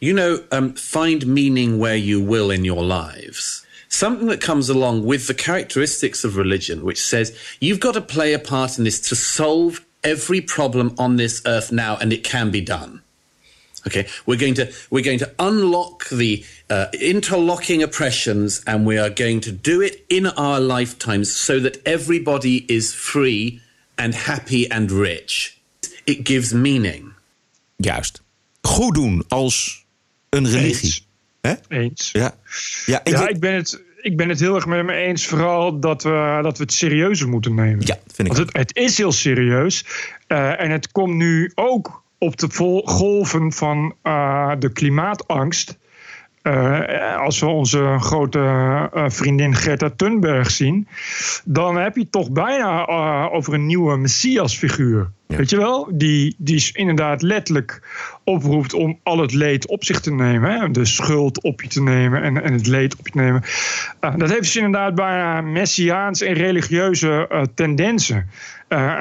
[0.00, 5.04] you know, um, find meaning where you will in your lives, something that comes along
[5.04, 8.98] with the characteristics of religion, which says you've got to play a part in this
[9.10, 13.02] to solve every problem on this earth now, and it can be done.
[13.86, 19.10] Okay, we're going to we're going to unlock the uh, interlocking oppressions, and we are
[19.10, 23.60] going to do it in our lifetimes so that everybody is free
[23.94, 25.58] and happy and rich.
[26.04, 27.12] It gives meaning.
[27.76, 28.22] Juist.
[28.60, 29.84] Goed doen als
[30.28, 31.06] een religie.
[31.40, 31.54] Hè?
[31.68, 32.10] Eens.
[32.12, 32.34] Ja.
[32.86, 33.82] Ja, ik Ja, ik ben het.
[34.04, 37.28] ik ben het heel erg met me eens, vooral dat we, dat we het serieuzer
[37.28, 37.86] moeten nemen.
[37.86, 39.84] Ja, vind ik Want het, het is heel serieus.
[40.28, 42.48] Uh, en het komt nu ook op de
[42.84, 45.76] golven van uh, de klimaatangst.
[46.46, 48.38] Uh, als we onze grote
[48.94, 50.88] uh, vriendin Greta Thunberg zien,
[51.44, 55.10] dan heb je toch bijna uh, over een nieuwe messiasfiguur.
[55.26, 55.36] Ja.
[55.36, 55.88] Weet je wel?
[55.92, 57.82] Die, die inderdaad letterlijk
[58.24, 60.50] oproept om al het leed op zich te nemen.
[60.50, 60.70] Hè?
[60.70, 63.42] De schuld op je te nemen en, en het leed op je te nemen.
[64.18, 68.30] dat heeft dus inderdaad bijna messiaans en religieuze tendensen.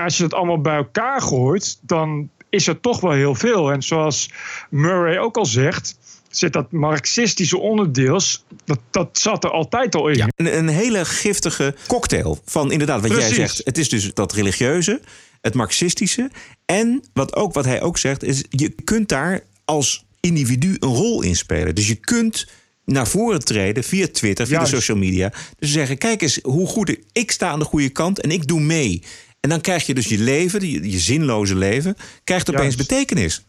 [0.04, 3.72] als je dat allemaal bij elkaar gooit, dan is er toch wel heel veel.
[3.72, 4.32] En zoals
[4.70, 5.98] Murray ook al zegt
[6.38, 10.18] zit dat marxistische onderdeels, dat, dat zat er altijd al in.
[10.18, 13.36] Ja, een, een hele giftige cocktail van inderdaad wat Precies.
[13.36, 13.62] jij zegt.
[13.64, 15.02] Het is dus dat religieuze,
[15.42, 16.32] het marxistische.
[16.66, 21.22] En wat, ook, wat hij ook zegt, is je kunt daar als individu een rol
[21.22, 21.76] in spelen.
[21.76, 22.48] Dus je kunt
[22.86, 24.72] naar voren treden via Twitter, via Juist.
[24.72, 25.34] de social media.
[25.60, 28.60] Dus zeggen, kijk eens hoe goed ik, sta aan de goede kant en ik doe
[28.60, 29.04] mee.
[29.40, 32.90] En dan krijg je dus je leven, je, je zinloze leven, krijgt opeens Juist.
[32.90, 33.46] betekenis.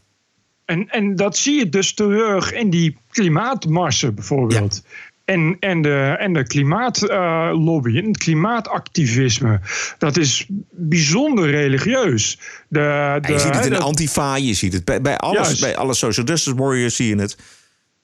[0.65, 4.83] En, en dat zie je dus terug in die klimaatmarsen bijvoorbeeld.
[5.25, 9.59] En, en, de, en de klimaatlobby en het klimaatactivisme.
[9.97, 12.39] Dat is bijzonder religieus.
[12.67, 15.61] De, de, je ziet het in de Antifa, je ziet het bij, bij, alles, Juist.
[15.61, 17.37] bij alle social justice warriors zie je het.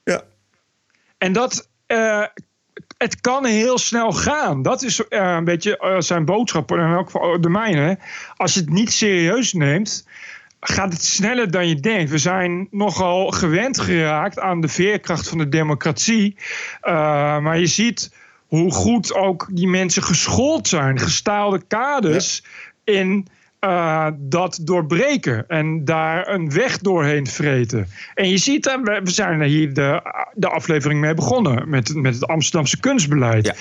[0.04, 0.24] Ja.
[1.18, 1.70] En dat.
[1.86, 2.24] eh,
[2.98, 4.62] het kan heel snel gaan.
[4.62, 6.72] Dat is eh, een beetje eh, zijn boodschap.
[6.72, 7.98] En ook de mijne.
[8.36, 10.06] Als je het niet serieus neemt.
[10.64, 12.12] Gaat het sneller dan je denkt?
[12.12, 16.36] We zijn nogal gewend geraakt aan de veerkracht van de democratie.
[16.82, 16.94] Eh,
[17.40, 18.14] maar je ziet
[18.48, 21.00] hoe goed ook die mensen geschoold zijn.
[21.00, 22.44] Gestaalde kaders
[22.84, 23.28] in
[23.62, 27.88] eh, dat doorbreken en daar een weg doorheen vreten.
[28.14, 30.02] En je ziet, hè, we zijn er hier de,
[30.34, 33.56] de aflevering mee begonnen met, met het Amsterdamse kunstbeleid.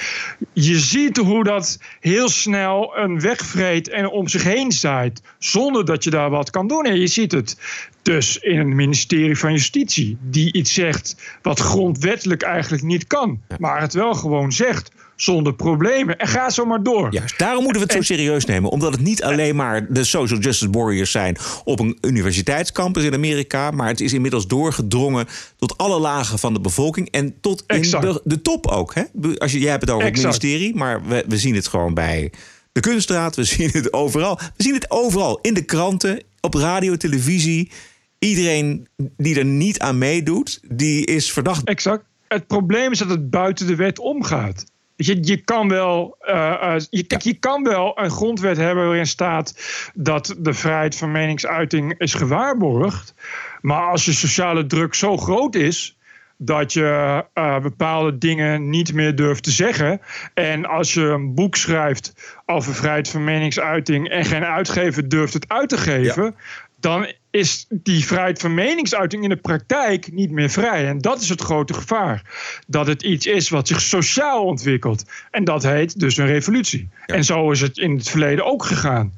[0.53, 5.85] Je ziet hoe dat heel snel een weg vreet en om zich heen zaait, zonder
[5.85, 6.85] dat je daar wat kan doen.
[6.85, 7.57] En je ziet het
[8.03, 13.81] dus in het ministerie van Justitie, die iets zegt wat grondwettelijk eigenlijk niet kan, maar
[13.81, 14.91] het wel gewoon zegt.
[15.23, 16.19] Zonder problemen.
[16.19, 17.13] En ga zo maar door.
[17.13, 18.71] Juist, daarom moeten we het zo serieus nemen.
[18.71, 23.71] Omdat het niet alleen maar de social justice warriors zijn op een universiteitscampus in Amerika.
[23.71, 27.11] Maar het is inmiddels doorgedrongen tot alle lagen van de bevolking.
[27.11, 28.95] En tot in de, de top ook.
[28.95, 29.03] Hè?
[29.39, 30.33] Als je, jij hebt het over Exact.
[30.33, 30.77] het ministerie.
[30.77, 32.33] Maar we, we zien het gewoon bij
[32.73, 33.37] de kunstraad.
[33.37, 34.37] We zien het overal.
[34.57, 35.39] We zien het overal.
[35.41, 37.71] In de kranten, op radio, televisie.
[38.19, 41.65] Iedereen die er niet aan meedoet, die is verdacht.
[41.65, 42.05] Exact.
[42.29, 44.65] Het probleem is dat het buiten de wet omgaat.
[45.03, 49.07] Je, je, kan wel, eh, eh, je, kijk, je kan wel een grondwet hebben waarin
[49.07, 49.55] staat
[49.95, 53.15] dat de vrijheid van meningsuiting is gewaarborgd.
[53.61, 55.99] Maar als je sociale druk zo groot is
[56.37, 60.01] dat je eh, bepaalde dingen niet meer durft te zeggen.
[60.35, 65.49] En als je een boek schrijft over vrijheid van meningsuiting en geen uitgever durft het
[65.49, 66.35] uit te geven,
[66.77, 70.87] dan is die vrijheid van meningsuiting in de praktijk niet meer vrij.
[70.87, 72.23] En dat is het grote gevaar.
[72.67, 75.05] Dat het iets is wat zich sociaal ontwikkelt.
[75.31, 76.89] En dat heet dus een revolutie.
[77.07, 79.13] En zo is het in het verleden ook gegaan.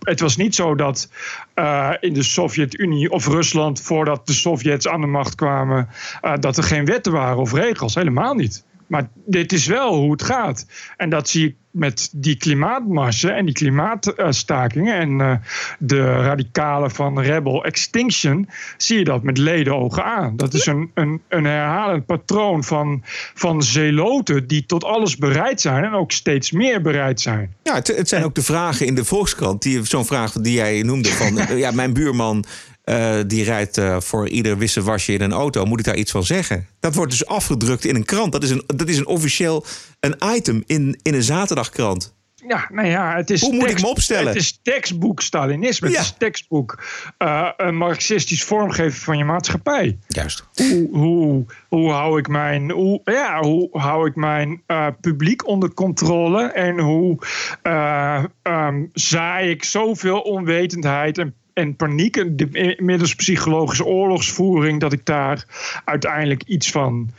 [0.00, 1.10] Het was niet zo dat
[1.54, 5.88] eh, in de Sovjet-Unie of Rusland, voordat de Sovjets aan de macht kwamen,
[6.20, 7.94] eh, dat er geen wetten waren of regels.
[7.94, 8.64] Helemaal niet.
[8.92, 10.66] Maar dit is wel hoe het gaat.
[10.96, 15.34] En dat zie ik met die klimaatmarsen en die klimaatstakingen en eh,
[15.78, 20.36] de radicalen van Rebel Extinction, zie je dat met ledenogen aan.
[20.36, 23.02] Dat is een, een, een herhalend patroon van,
[23.34, 27.54] van zeloten die tot alles bereid zijn en ook steeds meer bereid zijn.
[27.62, 29.62] Ja, het, het zijn ook de vragen in de Volkskrant.
[29.62, 31.40] Die, zo'n vraag die jij noemde van...
[31.56, 32.44] ja, mijn buurman
[32.82, 35.64] eh, die rijdt eh, voor ieder wisselwasje in een auto.
[35.64, 36.66] Moet ik daar iets van zeggen?
[36.80, 38.32] Dat wordt dus afgedrukt in een krant.
[38.32, 39.64] Dat is een, dat is een officieel
[40.00, 42.14] een item in, in een zaterdagkrant.
[42.48, 44.26] Ja, nou ja, het is Hoe moet ik me opstellen?
[44.26, 45.88] Het is tekstboek Stalinisme.
[45.88, 45.94] Ja.
[45.94, 46.82] Het is tekstboek
[47.18, 49.98] eh, een marxistisch vormgeven van je maatschappij.
[50.08, 50.48] Juist.
[50.54, 54.62] Hoe, hoe, hoe hou ik mijn, hoe, ja, hoe hou ik mijn
[55.00, 56.42] publiek onder controle?
[56.42, 57.18] En hoe
[57.62, 64.92] eh, ehm, zaai ik zoveel onwetendheid en, en paniek, en de- middels psychologische oorlogsvoering, dat
[64.92, 65.44] ik daar
[65.84, 67.10] uiteindelijk iets van,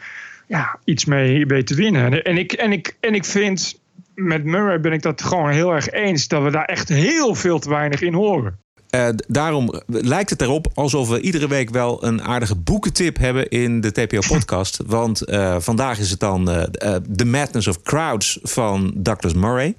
[0.48, 2.24] ja, iets mee weet te winnen.
[2.24, 3.80] En ik, en ik, en ik vind,
[4.16, 7.60] met Murray ben ik dat gewoon heel erg eens, dat we daar echt heel veel
[7.60, 8.62] te weinig in horen.
[8.90, 13.82] Eh, daarom lijkt het erop alsof we iedere week wel een aardige boekentip hebben in
[13.82, 14.80] de TPO-podcast.
[14.86, 16.64] Want eh, vandaag is het dan eh,
[16.96, 19.76] eh, The Madness of Crowds van Douglas Murray.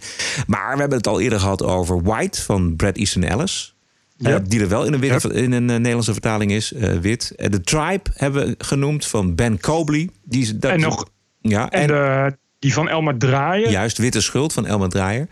[0.46, 3.73] Maar we hebben het al eerder gehad over White van Brad Easton Ellis.
[4.18, 7.32] Eh, die er wel in een, in een eh, Nederlandse vertaling is, eh, wit.
[7.36, 10.08] The Tribe hebben we genoemd van Ben Cobley.
[10.24, 11.08] Die is, dat, En nog-
[11.40, 13.70] Ja, En, en, de, Die van Elma Draaier.
[13.70, 15.28] Juist, Witte Schuld van Elma Draaier.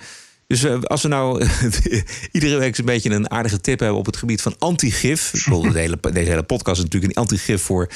[0.46, 1.46] Dus uh, als we nou
[2.32, 5.30] iedere week een beetje een aardige tip hebben op het gebied van antigif.
[5.30, 7.88] De hele, deze hele podcast is natuurlijk een antigif voor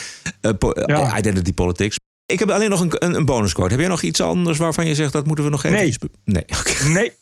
[0.43, 1.18] uh, po ja.
[1.18, 1.97] identity politics.
[2.26, 3.70] Ik heb alleen nog een, een, een bonusquote.
[3.70, 5.78] Heb jij nog iets anders waarvan je zegt dat moeten we nog even...
[5.78, 5.97] Nee.
[6.24, 6.45] Nee.
[6.61, 6.93] Okay.
[6.93, 7.12] nee.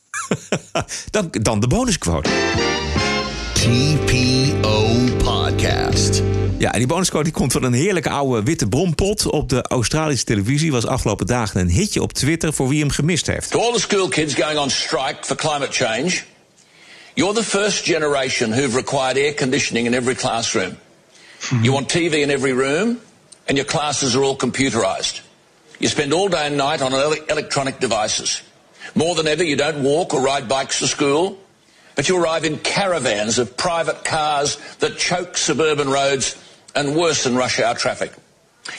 [1.11, 2.31] dan, dan de bonusquote.
[3.65, 4.95] TPO
[5.25, 6.23] Podcast.
[6.59, 10.25] Ja, en die bonusquote die komt van een heerlijke oude witte brompot op de Australische
[10.25, 10.73] televisie.
[10.73, 13.51] Was afgelopen dagen een hitje op Twitter voor wie hem gemist heeft.
[13.51, 16.23] To all the school kids going on strike for climate change.
[17.15, 20.77] You're the first generation who've required air conditioning in every classroom.
[21.63, 22.99] You want TV in every room
[23.45, 25.21] and your classes are all computerized.
[25.79, 26.93] You spend all day and night on
[27.29, 28.43] electronic devices.
[28.93, 31.39] More than ever, you don't walk or ride bikes to school,
[31.95, 36.37] but you arrive in caravans of private cars that choke suburban roads
[36.75, 38.13] and worsen rush hour traffic.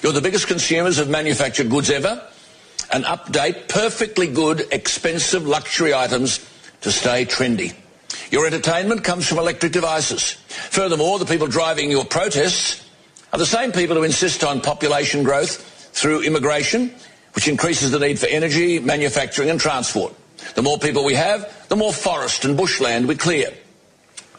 [0.01, 2.21] You're the biggest consumers of manufactured goods ever
[2.91, 6.39] and update perfectly good, expensive luxury items
[6.81, 7.73] to stay trendy.
[8.31, 10.33] Your entertainment comes from electric devices.
[10.47, 12.87] Furthermore, the people driving your protests
[13.31, 15.57] are the same people who insist on population growth
[15.93, 16.93] through immigration,
[17.33, 20.13] which increases the need for energy, manufacturing and transport.
[20.53, 23.51] The more people we have, the more forest and bushland we clear.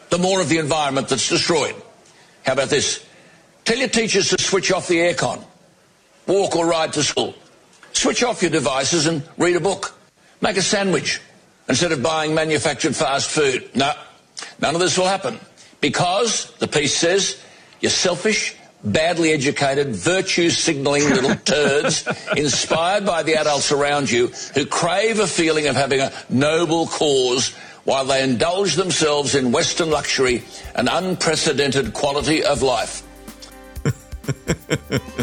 [0.09, 1.75] The more of the environment that's destroyed.
[2.45, 3.05] How about this?
[3.65, 5.43] Tell your teachers to switch off the aircon.
[6.25, 7.35] Walk or ride to school.
[7.91, 9.97] Switch off your devices and read a book.
[10.39, 11.19] Make a sandwich
[11.67, 13.69] instead of buying manufactured fast food.
[13.75, 13.91] No,
[14.61, 15.39] none of this will happen
[15.81, 17.41] because, the piece says,
[17.81, 24.65] you're selfish, badly educated, virtue signalling little turds inspired by the adults around you who
[24.65, 27.53] crave a feeling of having a noble cause
[27.83, 30.43] while they indulge themselves in Western luxury
[30.75, 33.03] and unprecedented quality of life.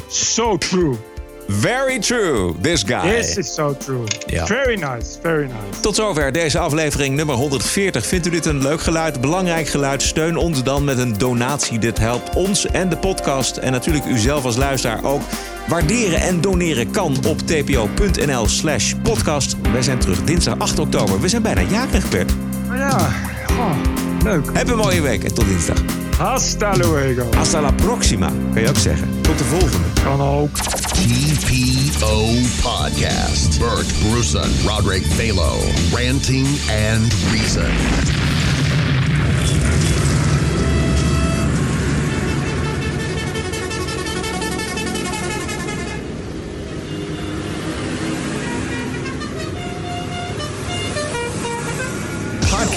[0.09, 0.99] so true.
[1.47, 3.17] Very true, this guy.
[3.17, 4.05] This is so true.
[4.27, 4.47] Ja.
[4.47, 5.81] Very nice, very nice.
[5.81, 8.07] Tot zover deze aflevering nummer 140.
[8.07, 10.03] Vindt u dit een leuk geluid, belangrijk geluid?
[10.03, 11.79] Steun ons dan met een donatie.
[11.79, 15.23] Dit helpt ons en de podcast en natuurlijk u zelf als luisteraar ook.
[15.69, 19.57] Waarderen en doneren kan op tpo.nl slash podcast.
[19.73, 21.21] Wij zijn terug dinsdag 8 oktober.
[21.21, 22.33] We zijn bijna jarig, Bert.
[22.71, 23.13] Oh ja,
[23.51, 23.77] oh,
[24.25, 24.51] leuk.
[24.53, 25.79] Heb een mooie week en tot dinsdag.
[26.19, 27.29] Hasta luego.
[27.37, 29.09] Hasta la próxima, kan je ook zeggen.
[29.21, 29.87] Tot de volgende.
[30.05, 30.57] Kan ook.
[30.57, 32.25] TPO
[32.63, 33.59] Podcast.
[33.59, 35.57] Bert Bruson, Roderick Balo,
[35.93, 38.34] Ranting and Reason.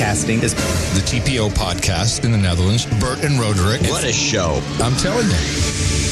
[0.07, 2.85] Podcasting is the TPO podcast in the Netherlands.
[3.01, 3.81] Bert and Roderick.
[3.91, 4.61] What a show.
[4.79, 6.06] I'm telling you.